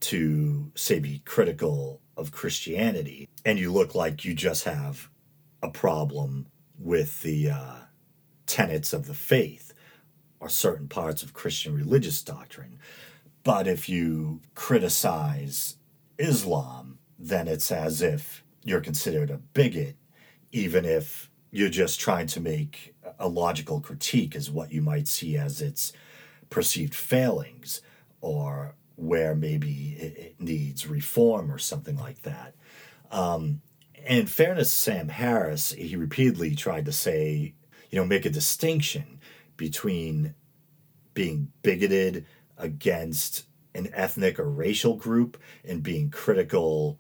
[0.02, 5.10] to, say, be critical of Christianity, and you look like you just have
[5.64, 6.46] a problem
[6.80, 7.76] with the uh,
[8.46, 9.74] tenets of the faith
[10.40, 12.80] or certain parts of Christian religious doctrine.
[13.44, 15.76] But if you criticize
[16.18, 19.96] Islam, then it's as if you're considered a bigot,
[20.52, 25.38] even if you're just trying to make a logical critique as what you might see
[25.38, 25.92] as its
[26.50, 27.82] perceived failings
[28.22, 32.56] or where maybe it, needs reform or something like that.
[33.12, 33.62] Um,
[34.08, 37.54] in fairness, Sam Harris, he repeatedly tried to say,
[37.90, 39.20] you know, make a distinction
[39.58, 40.36] between
[41.14, 42.26] being bigoted
[42.58, 43.46] against
[43.76, 47.00] an ethnic or racial group and being critical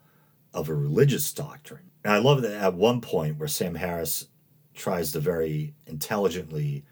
[0.53, 1.91] of a religious doctrine.
[2.03, 4.27] And I love that at one point where Sam Harris
[4.73, 6.85] tries to very intelligently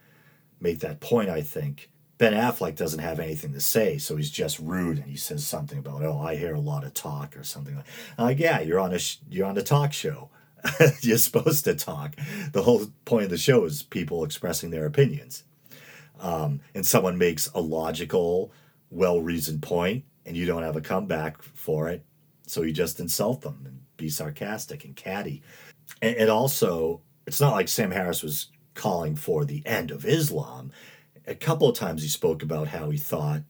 [0.60, 4.58] make that point, I think, Ben Affleck doesn't have anything to say, so he's just
[4.60, 7.76] rude, and he says something about, "Oh, I hear a lot of talk" or something
[7.76, 7.86] like.
[8.18, 10.30] Like, yeah, you're on a sh- you're on a talk show.
[11.02, 12.16] you're supposed to talk.
[12.52, 15.44] The whole point of the show is people expressing their opinions,
[16.20, 18.52] um, and someone makes a logical,
[18.90, 22.04] well reasoned point, and you don't have a comeback for it,
[22.48, 25.44] so you just insult them and be sarcastic and catty,
[26.02, 30.72] and, and also it's not like Sam Harris was calling for the end of Islam
[31.28, 33.44] a couple of times he spoke about how he thought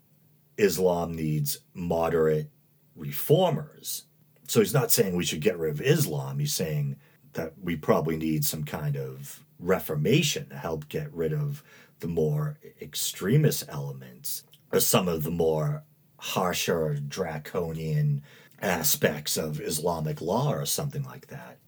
[0.58, 2.50] Islam needs moderate
[2.96, 4.06] reformers.
[4.48, 6.40] So he's not saying we should get rid of Islam.
[6.40, 6.98] He's saying
[7.34, 11.64] that we probably need some kind of reformation to help get rid of
[12.00, 15.84] the more extremist elements or some of the more
[16.20, 18.24] harsher, draconian
[18.60, 21.60] aspects of Islamic law or something like that.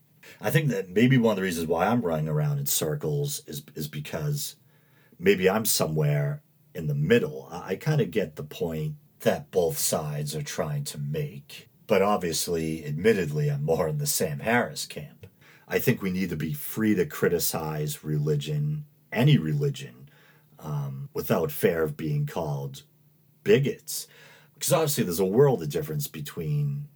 [0.41, 3.63] I think that maybe one of the reasons why I'm running around in circles is
[3.75, 4.55] is because
[5.19, 6.41] maybe I'm somewhere
[6.73, 7.47] in the middle.
[7.51, 11.69] I, I kind of get the point that both sides are trying to make.
[11.87, 15.27] But obviously, admittedly, I'm more in the Sam Harris camp.
[15.67, 20.09] I think we need to be free to criticize religion, any religion,
[20.59, 22.83] um, without fear of being called
[23.43, 24.07] bigots.
[24.53, 26.87] Because obviously, there's a world of difference between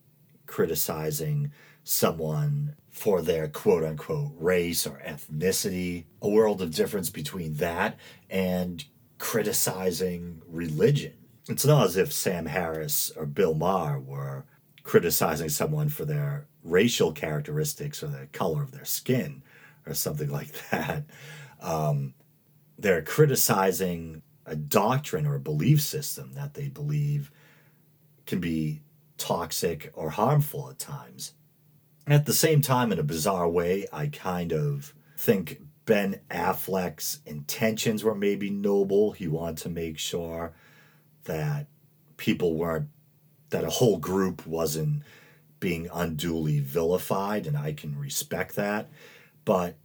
[0.46, 1.52] criticizing
[1.84, 7.98] someone for their quote unquote race or ethnicity, a world of difference between that
[8.30, 8.86] and
[9.18, 11.14] criticizing religion.
[11.50, 14.46] It's not as if Sam Harris or Bill Maher were
[14.84, 19.42] criticizing someone for their racial characteristics or the color of their skin
[19.88, 21.04] or something like that.
[21.62, 22.14] Um,
[22.78, 27.32] they're criticizing a doctrine or a belief system that they believe
[28.28, 28.82] can be
[29.18, 31.34] toxic or harmful at times.
[32.06, 38.04] At the same time, in a bizarre way, I kind of think Ben Affleck's intentions
[38.04, 39.12] were maybe noble.
[39.14, 40.54] He wanted to make sure
[41.24, 41.68] that
[42.18, 42.90] people weren't,
[43.50, 45.04] that a whole group wasn't
[45.60, 48.90] being unduly vilified, and I can respect that.
[49.46, 49.76] But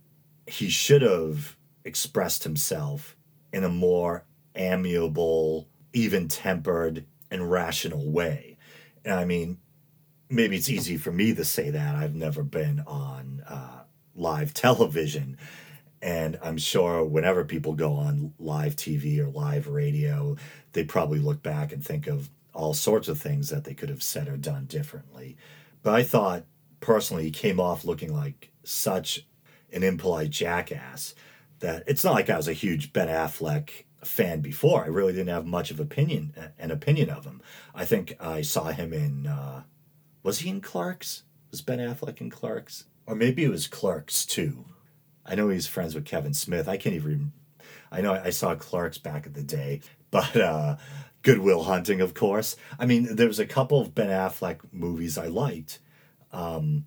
[0.47, 3.17] he should have expressed himself
[3.53, 4.25] in a more
[4.57, 8.57] amiable, even tempered, and rational way.
[9.05, 9.59] And I mean,
[10.31, 11.95] maybe it's easy for me to say that.
[11.95, 13.83] I've never been on uh,
[14.15, 15.39] live television.
[16.01, 20.37] And I'm sure whenever people go on live TV or live radio,
[20.73, 24.03] they probably look back and think of all sorts of things that they could have
[24.03, 25.37] said or done differently.
[25.83, 26.45] But I thought
[26.81, 29.27] personally he came off looking like such
[29.73, 31.15] an impolite jackass
[31.61, 33.71] that it's not like I was a huge Ben Affleck
[34.05, 34.85] fan before.
[34.85, 37.43] I really didn't have much of opinion an opinion of him.
[37.75, 39.65] I think I saw him in uh,
[40.23, 41.23] was he in Clerks?
[41.51, 42.85] Was Ben Affleck in Clerks?
[43.07, 44.67] Or maybe it was Clerks too.
[45.25, 46.69] I know he's friends with Kevin Smith.
[46.69, 47.33] I can't even.
[47.91, 50.77] I know I saw Clerks back in the day, but uh,
[51.23, 52.57] Good Will Hunting, of course.
[52.79, 55.79] I mean, there was a couple of Ben Affleck movies I liked,
[56.33, 56.87] um,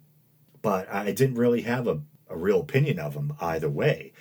[0.62, 4.14] but I didn't really have a, a real opinion of him either way.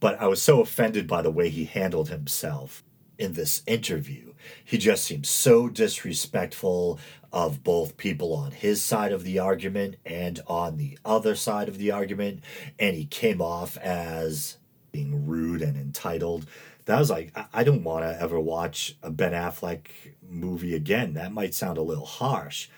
[0.00, 2.84] But I was so offended by the way he handled himself
[3.18, 4.32] in this interview.
[4.64, 7.00] He just seemed so disrespectful
[7.32, 11.78] of both people on his side of the argument and on the other side of
[11.78, 12.42] the argument.
[12.78, 14.56] And he came off as
[14.92, 16.46] being rude and entitled.
[16.86, 19.88] That was like, I don't want to ever watch a Ben Affleck
[20.26, 21.14] movie again.
[21.14, 22.68] That might sound a little harsh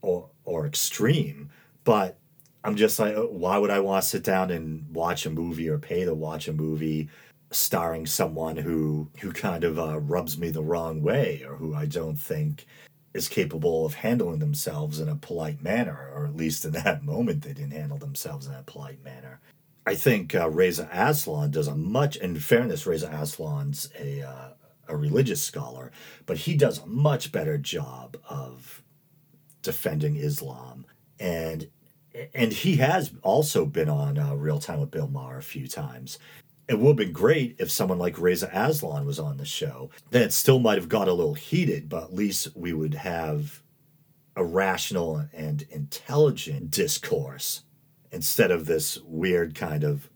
[0.00, 1.50] or, or extreme,
[1.84, 2.18] but
[2.64, 5.78] I'm just like, why would I want to sit down and watch a movie or
[5.78, 7.08] pay to watch a movie
[7.50, 11.86] starring someone who who kind of uh, rubs me the wrong way or who I
[11.86, 12.66] don't think
[13.14, 17.42] is capable of handling themselves in a polite manner, or at least in that moment
[17.42, 19.40] they didn't handle themselves in a polite manner.
[19.86, 24.48] I think uh, Reza Aslan does a much, in fairness, Reza Aslan's a uh,
[24.88, 25.90] a religious scholar,
[26.26, 28.82] but he does a much better job of
[29.62, 30.84] defending Islam
[31.18, 31.68] and
[32.34, 36.18] and he has also been on uh, Real Time with Bill Maher a few times.
[36.72, 39.90] It would have been great if someone like Reza Aslan was on the show.
[40.10, 43.62] Then it still might have got a little heated, but at least we would have
[44.34, 47.64] a rational and intelligent discourse
[48.10, 50.08] instead of this weird kind of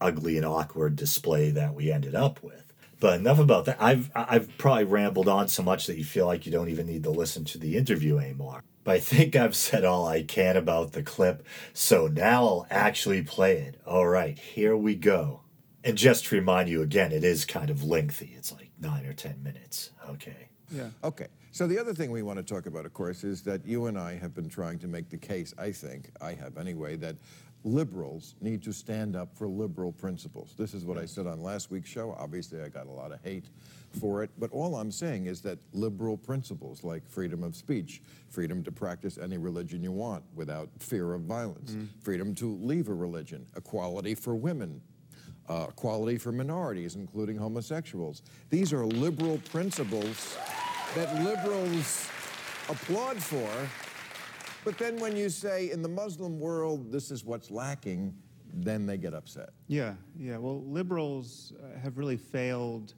[0.00, 2.72] ugly and awkward display that we ended up with.
[2.98, 3.80] But enough about that.
[3.80, 7.04] I've I've probably rambled on so much that you feel like you don't even need
[7.04, 8.64] to listen to the interview anymore.
[8.82, 13.22] But I think I've said all I can about the clip, so now I'll actually
[13.22, 13.80] play it.
[13.86, 15.42] All right, here we go.
[15.84, 18.34] And just to remind you again, it is kind of lengthy.
[18.36, 19.90] It's like nine or ten minutes.
[20.10, 20.48] Okay.
[20.70, 20.88] Yeah.
[21.02, 21.26] Okay.
[21.50, 23.98] So the other thing we want to talk about, of course, is that you and
[23.98, 27.16] I have been trying to make the case, I think, I have anyway, that
[27.64, 30.54] liberals need to stand up for liberal principles.
[30.56, 32.16] This is what I said on last week's show.
[32.18, 33.50] Obviously, I got a lot of hate
[34.00, 38.64] for it, but all I'm saying is that liberal principles like freedom of speech, freedom
[38.64, 41.86] to practice any religion you want without fear of violence, mm.
[42.00, 44.80] freedom to leave a religion, equality for women,
[45.48, 48.22] uh, equality for minorities, including homosexuals.
[48.50, 50.36] These are liberal principles
[50.94, 52.08] that liberals
[52.68, 53.48] applaud for.
[54.64, 58.14] But then when you say in the Muslim world, this is what's lacking,
[58.54, 59.50] then they get upset.
[59.66, 60.36] Yeah, yeah.
[60.36, 62.94] Well, liberals uh, have really failed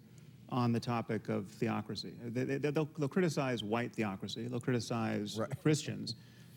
[0.51, 2.13] on the topic of theocracy.
[2.23, 5.51] They, will they, they'll criticize white theocracy, they'll criticize right.
[5.63, 6.17] Christians,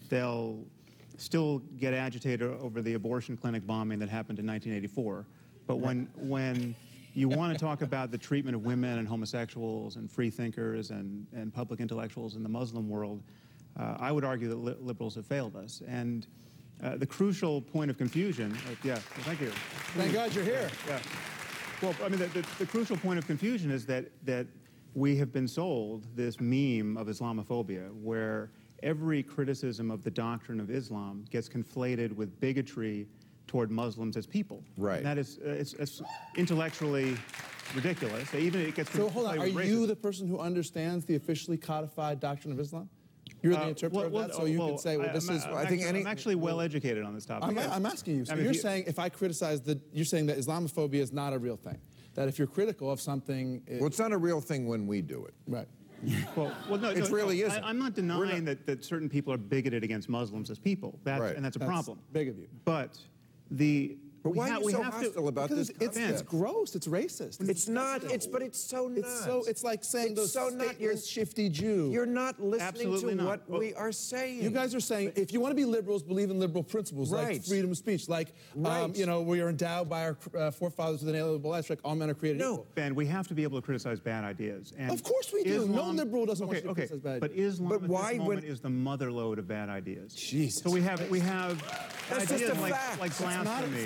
[0.09, 0.65] they'll
[1.17, 5.25] still get agitated over the abortion clinic bombing that happened in 1984.
[5.67, 6.73] But when, when
[7.13, 11.27] you want to talk about the treatment of women and homosexuals and free thinkers and,
[11.33, 13.21] and public intellectuals in the Muslim world,
[13.77, 15.81] uh, I would argue that li liberals have failed us.
[15.87, 16.25] And
[16.81, 19.49] uh, the crucial point of confusion, uh, yeah, thank you.
[19.95, 20.69] Thank God you're here.
[20.87, 20.99] Yeah.
[21.81, 24.47] Well, I mean, the, the, the, crucial point of confusion is that, that
[24.95, 28.51] we have been sold this meme of Islamophobia where
[28.83, 33.07] every criticism of the doctrine of Islam gets conflated with bigotry
[33.47, 34.63] toward Muslims as people.
[34.77, 34.97] Right.
[34.97, 36.01] And that is uh, it's, it's,
[36.35, 37.17] intellectually
[37.73, 38.33] ridiculous.
[38.35, 38.91] Even it gets.
[38.91, 39.39] So hold on.
[39.39, 42.89] Are you the person who understands the officially codified doctrine of Islam?
[43.41, 45.35] You're the uh, interpreter well, of that, so you well, can say, well, this I'm,
[45.35, 45.45] is.
[45.45, 47.49] I'm i think actually, any, I'm actually well educated on this topic.
[47.49, 48.25] I'm, I'm asking you.
[48.25, 51.13] So I mean, you're you, saying if I criticize the, you're saying that Islamophobia is
[51.13, 51.77] not a real thing.
[52.15, 55.01] That if you're critical of something, it, well, it's not a real thing when we
[55.01, 55.35] do it.
[55.45, 55.67] Right.
[56.35, 57.63] well, well, no, it no, really no, isn't.
[57.63, 60.99] I, am not denying not, that, that certain people are bigoted against Muslims as people,
[61.03, 61.35] that's, right.
[61.35, 61.99] and that's a that's problem.
[62.11, 62.47] Big of you.
[62.65, 62.99] But
[63.49, 63.97] the
[64.27, 65.71] but why are you so hostile to, about this?
[65.79, 66.75] It's, it's, gross.
[66.75, 67.39] It's racist.
[67.41, 68.03] It's, it's not.
[68.03, 68.97] It's but it's so not.
[68.97, 69.43] It's so.
[69.47, 70.79] It's like saying it's those so not.
[70.79, 71.89] You're shifty Jew.
[71.91, 73.25] You're not listening Absolutely to not.
[73.25, 74.43] what well, we are saying.
[74.43, 77.33] You guys are saying if you want to be liberals, believe in liberal principles right.
[77.33, 78.81] like freedom of speech, like um, right.
[78.81, 81.79] um, you know we are endowed by our uh, forefathers with an inalienable rights, like
[81.83, 82.53] all men are created no.
[82.53, 82.67] equal.
[82.75, 84.73] Ben, we have to be able to criticize bad ideas.
[84.77, 85.63] And of course we do.
[85.63, 88.11] Islam, no liberal doesn't okay, want to okay, criticize bad But Islam but at why
[88.13, 90.13] this moment would, is the mother lode of bad ideas.
[90.13, 90.61] Jesus.
[90.61, 91.63] So we have we have
[92.11, 93.85] ideas just a like, like blasphemy.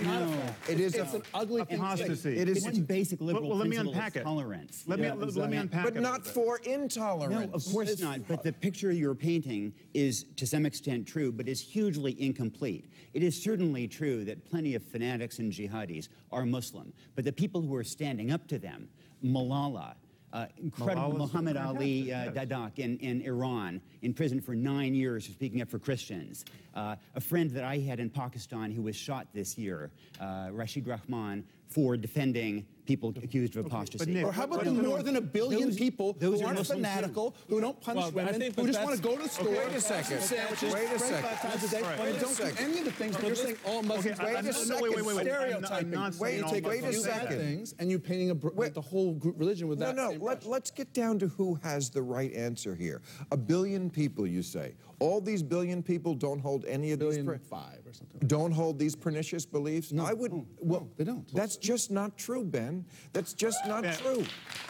[0.67, 1.77] It's it's a It is a, an ugly thing.
[1.79, 1.83] to.
[1.83, 2.37] Apostasy.
[2.37, 4.23] It is- It's basic liberal well, let me principle of unpack it.
[4.23, 4.83] tolerance.
[4.87, 5.99] Let me Yeah, let, is let me unpack but it.
[5.99, 7.47] a not for intolerance.
[7.49, 8.27] No, of course not.
[8.27, 12.89] But the picture you're painting is to some extent true, but is hugely incomplete.
[13.13, 17.61] It is certainly true that plenty of fanatics and jihadis are Muslim, but the people
[17.61, 18.87] who are standing up to them,
[19.23, 19.95] Malala,
[20.33, 22.47] uh, incredible Malala's Muhammad Ali uh, yes.
[22.47, 26.45] Dadkhah in, in Iran, in prison for nine years for speaking up for Christians.
[26.73, 30.87] Uh, a friend that I had in Pakistan who was shot this year, uh, Rashid
[30.87, 34.11] Rahman, for defending people accused of apostasy.
[34.11, 36.59] Nick, Or how about the more than a billion those- people those who are aren't
[36.59, 36.85] Muslims too.
[36.91, 39.49] fanatical, who don't punch Well, women, think who just want to go to the store,
[39.49, 40.17] wait a second.
[40.19, 41.23] get sandwiches, Wait a pray second.
[41.29, 41.91] five times a day, Right.
[41.91, 42.65] and Wait a don't do second.
[42.67, 44.21] any of the things that you're saying all Muslims Okay, do.
[44.21, 44.81] I- Wait a no, second.
[44.81, 45.07] wait, wait, wait, wait.
[45.07, 45.85] I'm not- Stereotyping.
[45.87, 47.37] I'm not Wait, saying all take- wait a Muslims you do bad second.
[47.39, 48.73] things, and you're painting a, br- Wait.
[48.73, 50.09] the whole group religion with No, that no.
[50.11, 50.51] same Let, brush.
[50.51, 53.01] let's get down to who has the right answer here.
[53.31, 54.73] A billion people, you say.
[54.99, 57.39] All these billion people don't hold any of billion these.
[57.49, 58.27] five or something.
[58.27, 59.91] don't hold these pernicious beliefs.
[59.91, 60.31] No, I would.
[60.33, 61.33] no, well, no, they don't.
[61.33, 62.80] That's just not true, Ben.
[63.13, 63.93] That's just not Yeah.
[63.95, 64.23] true.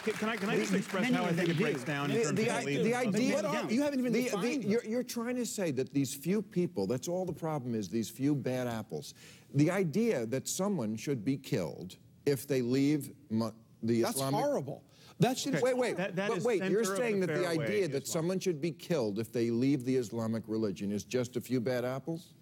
[0.04, 1.86] Can, can I can I just The- express how I think it breaks do.
[1.86, 2.82] down in The, terms the, of i- beliefs?
[2.84, 4.70] the idea, What are- you haven't even the, defined the, them.
[4.70, 8.08] you're, you're trying to say that these few people, that's all the problem is, these
[8.08, 9.14] few bad apples.
[9.54, 11.96] The idea that someone should be killed
[12.26, 13.50] if they leave mu-
[13.82, 14.40] the That's Islamic...
[14.40, 14.84] horrible.
[15.20, 18.04] That should Wait, wait, That- that but wait, you're saying the that the idea that
[18.04, 18.22] Islam.
[18.22, 21.84] someone should be killed if they leave the Islamic religion is just a few bad
[21.84, 22.34] apples?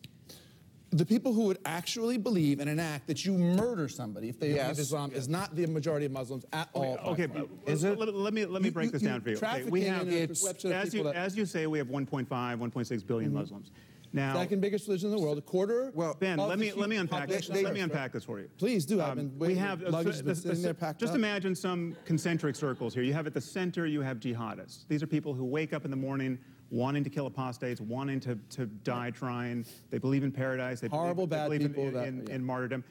[0.92, 4.76] The people who would actually believe and enact that you murder somebody if they Yes,
[4.76, 5.22] leave Islam yes.
[5.22, 6.98] is not the majority of Muslims at all.
[7.06, 7.96] Okay, by but Is it?
[7.96, 9.36] Let, let me let me You- break you- this you down for you.
[9.36, 13.30] Okay, we have it's- as you that- as you say, we have 1.5, 1.6 billion
[13.30, 13.38] mm-hmm.
[13.38, 13.70] Muslims.
[14.12, 15.92] Now, Second biggest religion in the world, a quarter.
[15.94, 17.48] Well, Ben, of let me let me unpack this.
[17.48, 18.48] Let me of unpack this for you.
[18.58, 19.00] Please do.
[19.00, 19.62] I've um, been we waiting.
[19.62, 21.18] have Luggage has been the- sitting there packed just up.
[21.18, 23.04] imagine some concentric circles here.
[23.04, 24.88] You have at the center, you have jihadists.
[24.88, 26.40] These are people who wake up in the morning
[26.70, 29.64] wanting to kill apostates, wanting to, to die trying.
[29.90, 30.80] They believe in paradise.
[30.80, 32.34] They Horrible, believe, bad they believe people in, that- in, yeah.
[32.34, 32.84] in martyrdom.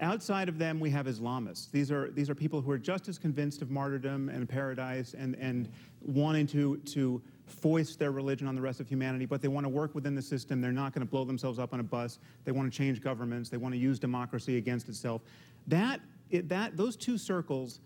[0.00, 1.70] Outside of them, we have Islamists.
[1.70, 5.34] These are these are people who are just as convinced of martyrdom and paradise and
[5.36, 5.70] and
[6.02, 9.70] wanting to to foist their religion on the rest of humanity, but they want to
[9.70, 10.60] work within the system.
[10.60, 12.18] They're not going to blow themselves up on a bus.
[12.44, 13.48] They want to change governments.
[13.48, 15.22] They want to use democracy against itself.
[15.66, 17.80] That it, that those two circles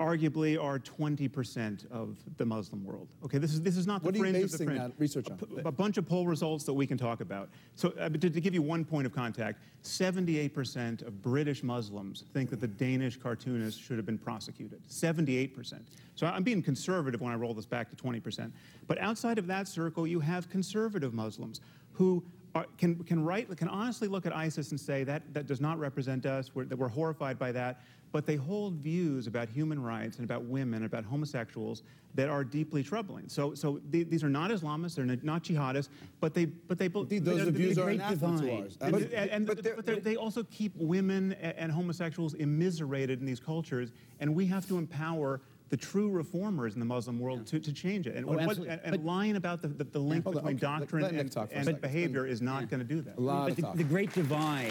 [0.00, 3.08] arguably are 20% of the Muslim world.
[3.24, 4.92] Okay, this is this is not the What are you fringe of the basing that
[4.98, 5.38] research on?
[5.64, 7.48] A, a bunch of poll results that we can talk about.
[7.76, 12.50] So uh, to, to give you one point of contact, 78% of British Muslims think
[12.50, 14.82] that the Danish cartoonist should have been prosecuted.
[14.88, 15.80] 78%.
[16.16, 18.50] So I'm being conservative when I roll this back to 20%.
[18.86, 21.60] But outside of that circle, you have conservative Muslims
[21.92, 22.24] who
[22.54, 25.78] are, can, can, right, can honestly look at ISIS and say that, that does not
[25.78, 27.80] represent us, we're, that we're horrified by that,
[28.12, 31.82] but they hold views about human rights and about women, and about homosexuals
[32.14, 33.28] that are deeply troubling.
[33.28, 35.88] So, so the- these are not Islamists, they're not jihadists,
[36.20, 38.60] but they, but they, Those they- views they- are great anathema to divide.
[38.62, 38.78] ours.
[38.80, 43.90] and, But- and- but but, they also keep women and homosexuals immiserated in these cultures,
[44.20, 45.40] and we have to empower
[45.74, 48.14] the true reformers in the Muslim world to, to change it.
[48.14, 48.68] And, Oh, what- absolutely.
[48.68, 50.78] and, and But- lying about the, the, the link Hold on, between okay.
[50.78, 53.18] Doctrine let Nick and, talk and behavior is not going to do that.
[53.18, 53.76] A lot But of the, talk.
[53.76, 54.70] the great divide,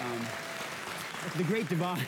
[0.00, 0.26] um,
[1.36, 2.02] the great divide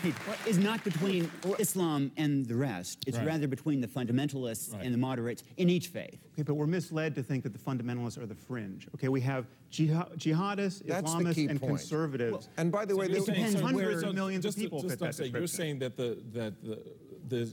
[0.48, 1.30] is not between
[1.61, 3.05] Islam and the rest.
[3.07, 3.26] It's Right.
[3.28, 4.84] rather between the fundamentalists Right.
[4.84, 6.18] and the moderates in each faith.
[6.32, 8.88] Okay, but we're misled to think that the fundamentalists are the fringe.
[8.96, 11.76] Okay, we have jihad, jihadists, That's Islamists, and point.
[11.78, 12.48] conservative.
[12.57, 14.80] And by the way, You're depends so- where- Hundreds of millions of just to- people
[14.82, 16.82] just fit that say, You're saying that the that the,
[17.28, 17.53] the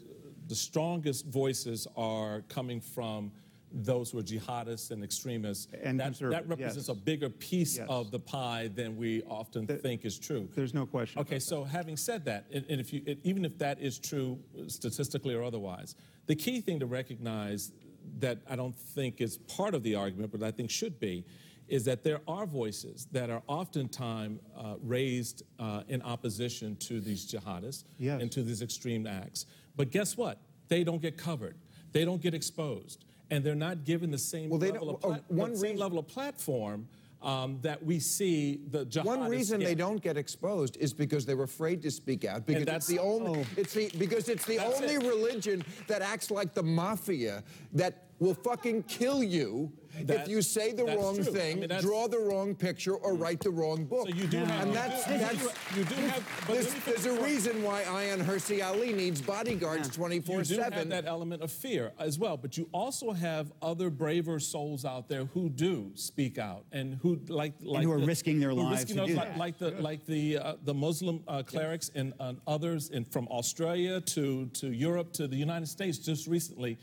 [0.50, 3.32] the strongest voices are coming from
[3.72, 5.68] those who are jihadists and extremists.
[5.84, 6.90] And that, that represents yes.
[6.90, 7.86] a bigger piece Yes.
[7.88, 10.50] of the pie than we often think is true.
[10.56, 13.60] There's no question Okay, so having said that, and, and if you, it, even if
[13.60, 15.94] that is true statistically or otherwise,
[16.26, 17.72] the key thing to recognize
[18.18, 21.24] that I don't think is part of the argument, but I think should be,
[21.68, 27.32] is that there are voices that are oftentimes uh, raised uh, in opposition to these
[27.32, 28.20] jihadists Yes.
[28.20, 29.46] and to these extreme acts.
[29.80, 30.38] But guess what?
[30.68, 31.56] They don't get covered.
[31.94, 35.12] They don't get exposed, and they're not given the same Well, they level of don't-
[35.12, 36.86] plat- uh, one same reason- level of platform
[37.22, 39.66] um, that we see the jihadists One reason get.
[39.68, 42.46] they don't get exposed is because they're afraid to speak out.
[42.46, 43.46] Because that's- it's the only oh.
[43.56, 45.04] it's the because it's the That's only it.
[45.04, 47.42] religion that acts like the mafia
[47.74, 49.72] that will fucking kill you
[50.04, 51.26] That- if you say the wrong true.
[51.34, 54.08] I thing, mean, draw the wrong picture, or write the wrong book.
[54.10, 55.44] So you do have- and that's do- you that's
[55.78, 59.94] you do have- but there's, there's a reason why Ayaan Hirsi Ali needs bodyguards You
[59.94, 60.90] twenty four do have seven.
[60.90, 65.26] that element of fear as well, but you also have other braver souls out there
[65.26, 68.96] who do speak out and who like like who are the- risking their lives risking
[68.96, 69.38] to those- do like, that.
[69.38, 74.00] like the like the uh, the Muslim uh, clerics and, and others in, from Australia
[74.02, 76.78] to to Europe to the United States just recently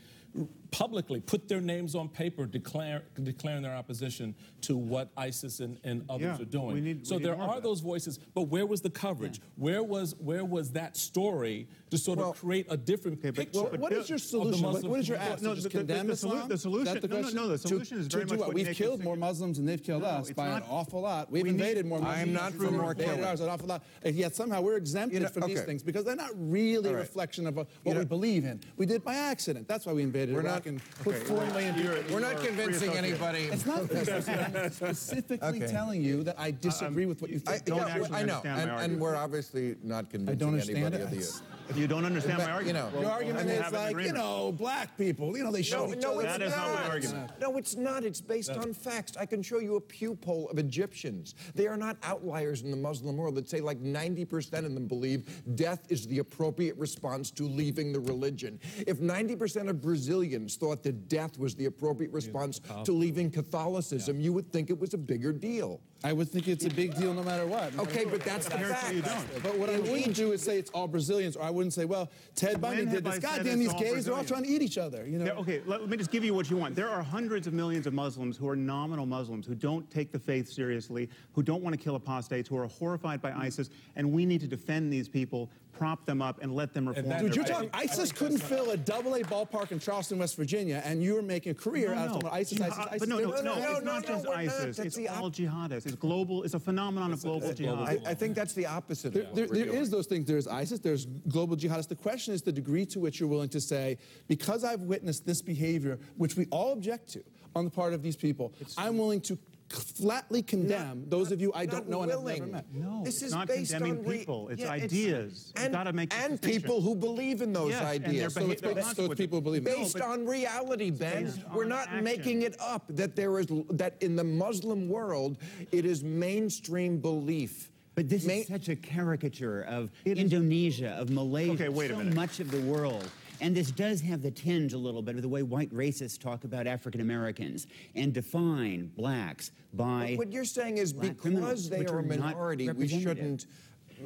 [0.71, 6.03] publicly put their names on paper declare, declaring their opposition to what ISIS and, and
[6.09, 6.83] others Yeah, are doing.
[6.83, 9.39] need- so there are those voices, but where was the coverage?
[9.55, 13.35] Where was where was that story to sort Well- of create a different Okay, but-
[13.45, 13.63] picture?
[13.63, 14.63] well, What is your of the solution?
[14.63, 15.33] What, what is your community?
[15.35, 15.43] ask?
[15.43, 16.49] No, just the- the- condemn the solu- Islam?
[16.49, 18.39] the solution- Is the no, no, no, the To- solution is to very do much
[18.39, 18.47] what?
[18.49, 19.15] what We've killed more.
[19.15, 21.31] Muslims than they've killed No, us it's by an awful lot.
[21.31, 23.23] We've We need- invaded more I'm not than for we've more invaded killing.
[23.41, 23.83] an awful lot.
[24.03, 26.95] And yet somehow we're exempted You know, from these things because they're not really a
[26.95, 28.59] reflection of uh, what we believe in.
[28.75, 29.67] We did by accident.
[29.67, 31.91] That's why we invaded Iraq not- and put okay, four well, million people.
[31.91, 33.03] you're- We're not convincing associate.
[33.05, 33.39] anybody.
[33.51, 33.79] It's not
[34.55, 35.67] I'm specifically Okay.
[35.71, 37.65] telling you that I disagree with what you I, think.
[37.65, 40.77] don't yeah, actually I know, understand my and, and we're obviously not convincing don't understand
[40.93, 41.23] anybody it.
[41.23, 41.56] of the.
[41.75, 42.85] You don't understand my You argument.
[42.85, 45.85] know, Well, Your argument have is like, you know, black people, you know, they show
[45.85, 46.21] No, each no, other.
[46.21, 47.31] it's That is not my argument.
[47.41, 48.03] No, it's not.
[48.03, 49.17] It's based on facts.
[49.17, 51.35] I can show you a Pew poll of Egyptians.
[51.55, 55.41] They are not outliers in the Muslim world that say like 90% of them believe
[55.55, 58.59] death is the appropriate response to leaving the religion.
[58.87, 64.33] If 90% of Brazilians thought that death was the appropriate response to leaving Catholicism, you
[64.33, 65.81] would think it was a bigger deal.
[66.03, 67.73] I would think it's a big deal no matter what.
[67.75, 68.11] no matter Okay, who.
[68.11, 68.93] but that's the fact.
[68.93, 69.43] you don't.
[69.43, 72.11] But what I wouldn't do is say it's all Brazilians, or I wouldn't say, well,
[72.35, 73.13] Ted Bundy did this.
[73.15, 75.07] I said God damn, these gays, they're all trying to eat each other.
[75.07, 75.25] You know?
[75.25, 76.75] There- okay, let, let me just give you what you want.
[76.75, 80.19] There are hundreds of millions of Muslims who are nominal Muslims, who don't take the
[80.19, 84.25] faith seriously, who don't want to kill apostates, who are horrified by ISIS, and we
[84.25, 87.19] need to defend these people, prop them up, and let them reform.
[87.19, 87.69] Dude, you're talking.
[87.73, 91.13] I ISIS think couldn't fill a double A ballpark in Charleston, West Virginia, and you
[91.13, 92.29] were making a career No, out of no.
[92.29, 92.99] ISIS, ISIS, ISIS.
[92.99, 94.39] But no, no, They're- no, no, it's no, not no, just we're not.
[94.39, 94.79] ISIS.
[94.79, 95.85] It's all op- jihadists.
[95.85, 96.43] It's global.
[96.43, 98.05] It's a phenomenon of global it's global jihad.
[98.07, 99.77] I, I think that's the opposite There, of there, what we're there doing.
[99.81, 100.27] is those things.
[100.27, 100.79] There's ISIS.
[100.79, 101.87] There's global jihadists.
[101.87, 103.97] The question is the degree to which you're willing to say,
[104.27, 107.23] because I've witnessed this behavior, which we all object to
[107.55, 109.37] on the part of these people, I'm willing to
[109.69, 112.65] flatly condemn those of you I don't know and have never met.
[112.73, 114.49] No, This it's is not based condemning on re- people.
[114.49, 115.51] It's Yeah, ideas.
[115.57, 118.33] You and, gotta make and people who believe in those Yes, and their ideas.
[118.33, 119.75] So behavior- let's make They're people believe it.
[119.75, 121.25] based No, on reality, Ben.
[121.25, 122.03] Based We're on not action.
[122.03, 125.37] making it up that there is that in the Muslim world
[125.71, 127.69] it is mainstream belief.
[127.95, 131.89] But this Main- is such a caricature of It is- Indonesia, of Malaysia, Okay, wait
[131.89, 132.13] a so minute.
[132.13, 133.09] much of the world.
[133.41, 136.43] And this does have the tinge a little bit of the way white racists talk
[136.43, 140.15] about African Americans and define blacks by.
[140.15, 143.45] What you're saying is black because criminals, they which are a minority, we shouldn't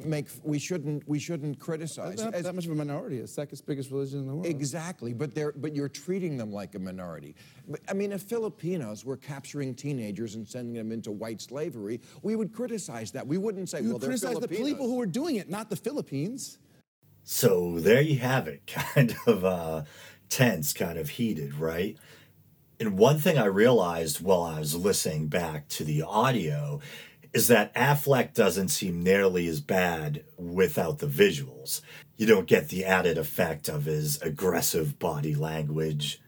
[0.04, 2.14] make we shouldn't we shouldn't criticize.
[2.14, 3.18] It's not As- that much of a minority.
[3.18, 4.46] It's the second biggest religion in the world.
[4.46, 7.34] Exactly, but they're but you're treating them like a minority.
[7.68, 12.36] But, I mean, if Filipinos were capturing teenagers and sending them into white slavery, we
[12.36, 13.26] would criticize that.
[13.26, 15.76] We wouldn't say, You well, they're criticize the people who were doing it, not the
[15.76, 16.58] Philippines.
[17.24, 19.84] So there you have it, kind of uh,
[20.28, 21.96] tense, kind of heated, right?
[22.80, 26.80] And one thing I realized while I was listening back to the audio
[27.32, 31.80] is that Affleck doesn't seem nearly as bad without the visuals.
[32.16, 36.20] You don't get the added effect of his aggressive body language,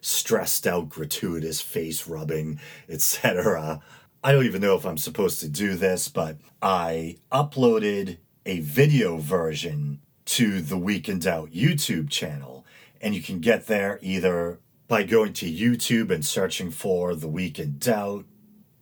[0.00, 3.80] stressed out, gratuitous face rubbing, etc.
[4.22, 9.16] I don't even know if I'm supposed to do this, but I uploaded a video
[9.16, 12.64] version to the Week in Doubt YouTube channel,
[13.00, 14.58] and you can get there either
[14.88, 18.24] by going to YouTube and searching for The Week in Doubt,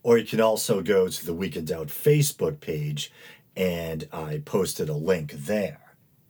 [0.02, 3.12] or you can also go to the Week in Doubt Facebook page,
[3.56, 5.80] and I posted a link there.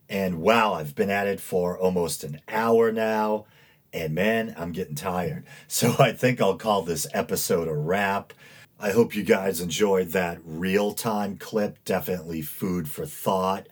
[0.08, 3.46] And wow, I've been at it for almost an hour now.
[3.92, 5.44] And man, I'm getting tired.
[5.68, 8.32] So I think I'll call this episode a wrap.
[8.78, 11.84] I hope you guys enjoyed that real time clip.
[11.84, 13.66] Definitely food for thought.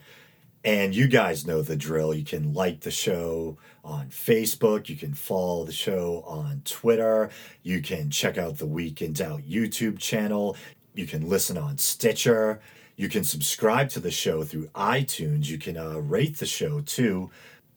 [0.65, 2.15] And you guys know the drill.
[2.15, 4.89] You can like the show on Facebook.
[4.89, 7.31] You can follow the show on Twitter.
[7.63, 10.57] You can check out the Week in Doubt YouTube channel.
[10.95, 12.61] You can listen on Stitcher.
[12.97, 15.47] You can subscribe to the show through iTunes.
[15.47, 17.31] You can uh, rate the show too.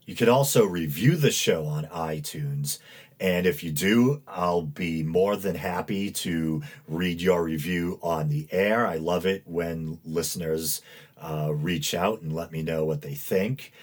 [0.06, 2.78] You can also review the show on iTunes.
[3.20, 8.48] And if you do, I'll be more than happy to read your review on the
[8.52, 8.86] air.
[8.86, 10.82] I love it when listeners
[11.26, 13.74] uh, reach out and let me know what they think.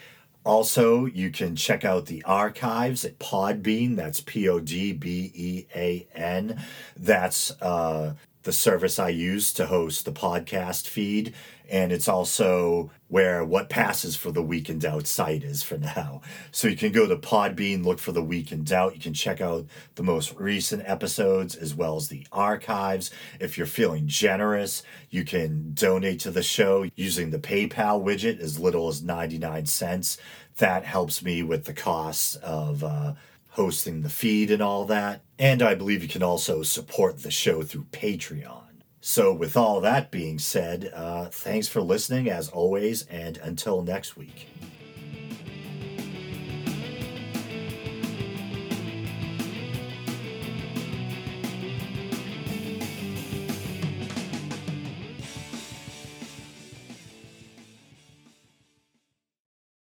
[0.45, 3.97] Also, you can check out the archives at Podbean.
[3.97, 6.62] That's P O D B E A N.
[6.97, 11.34] That's uh, the service I use to host the podcast feed.
[11.73, 16.20] And it's also where What Passes for the Week in Doubt site is for now.
[16.51, 18.95] So you can go to Podbean, look for the Week in Doubt.
[18.95, 19.64] You can check out
[19.95, 23.11] the most recent episodes as well as the archives.
[23.41, 28.61] If you're feeling generous, you can donate to the show using the PayPal widget as
[28.61, 30.18] little as 99 cents.
[30.59, 33.14] That helps me with the costs of uh,
[33.49, 35.23] hosting the feed and all that.
[35.39, 38.72] And I believe you can also support the show through Patreon.
[39.05, 44.16] So, with all that being said, uh, thanks for listening as always, and until next
[44.16, 44.46] week.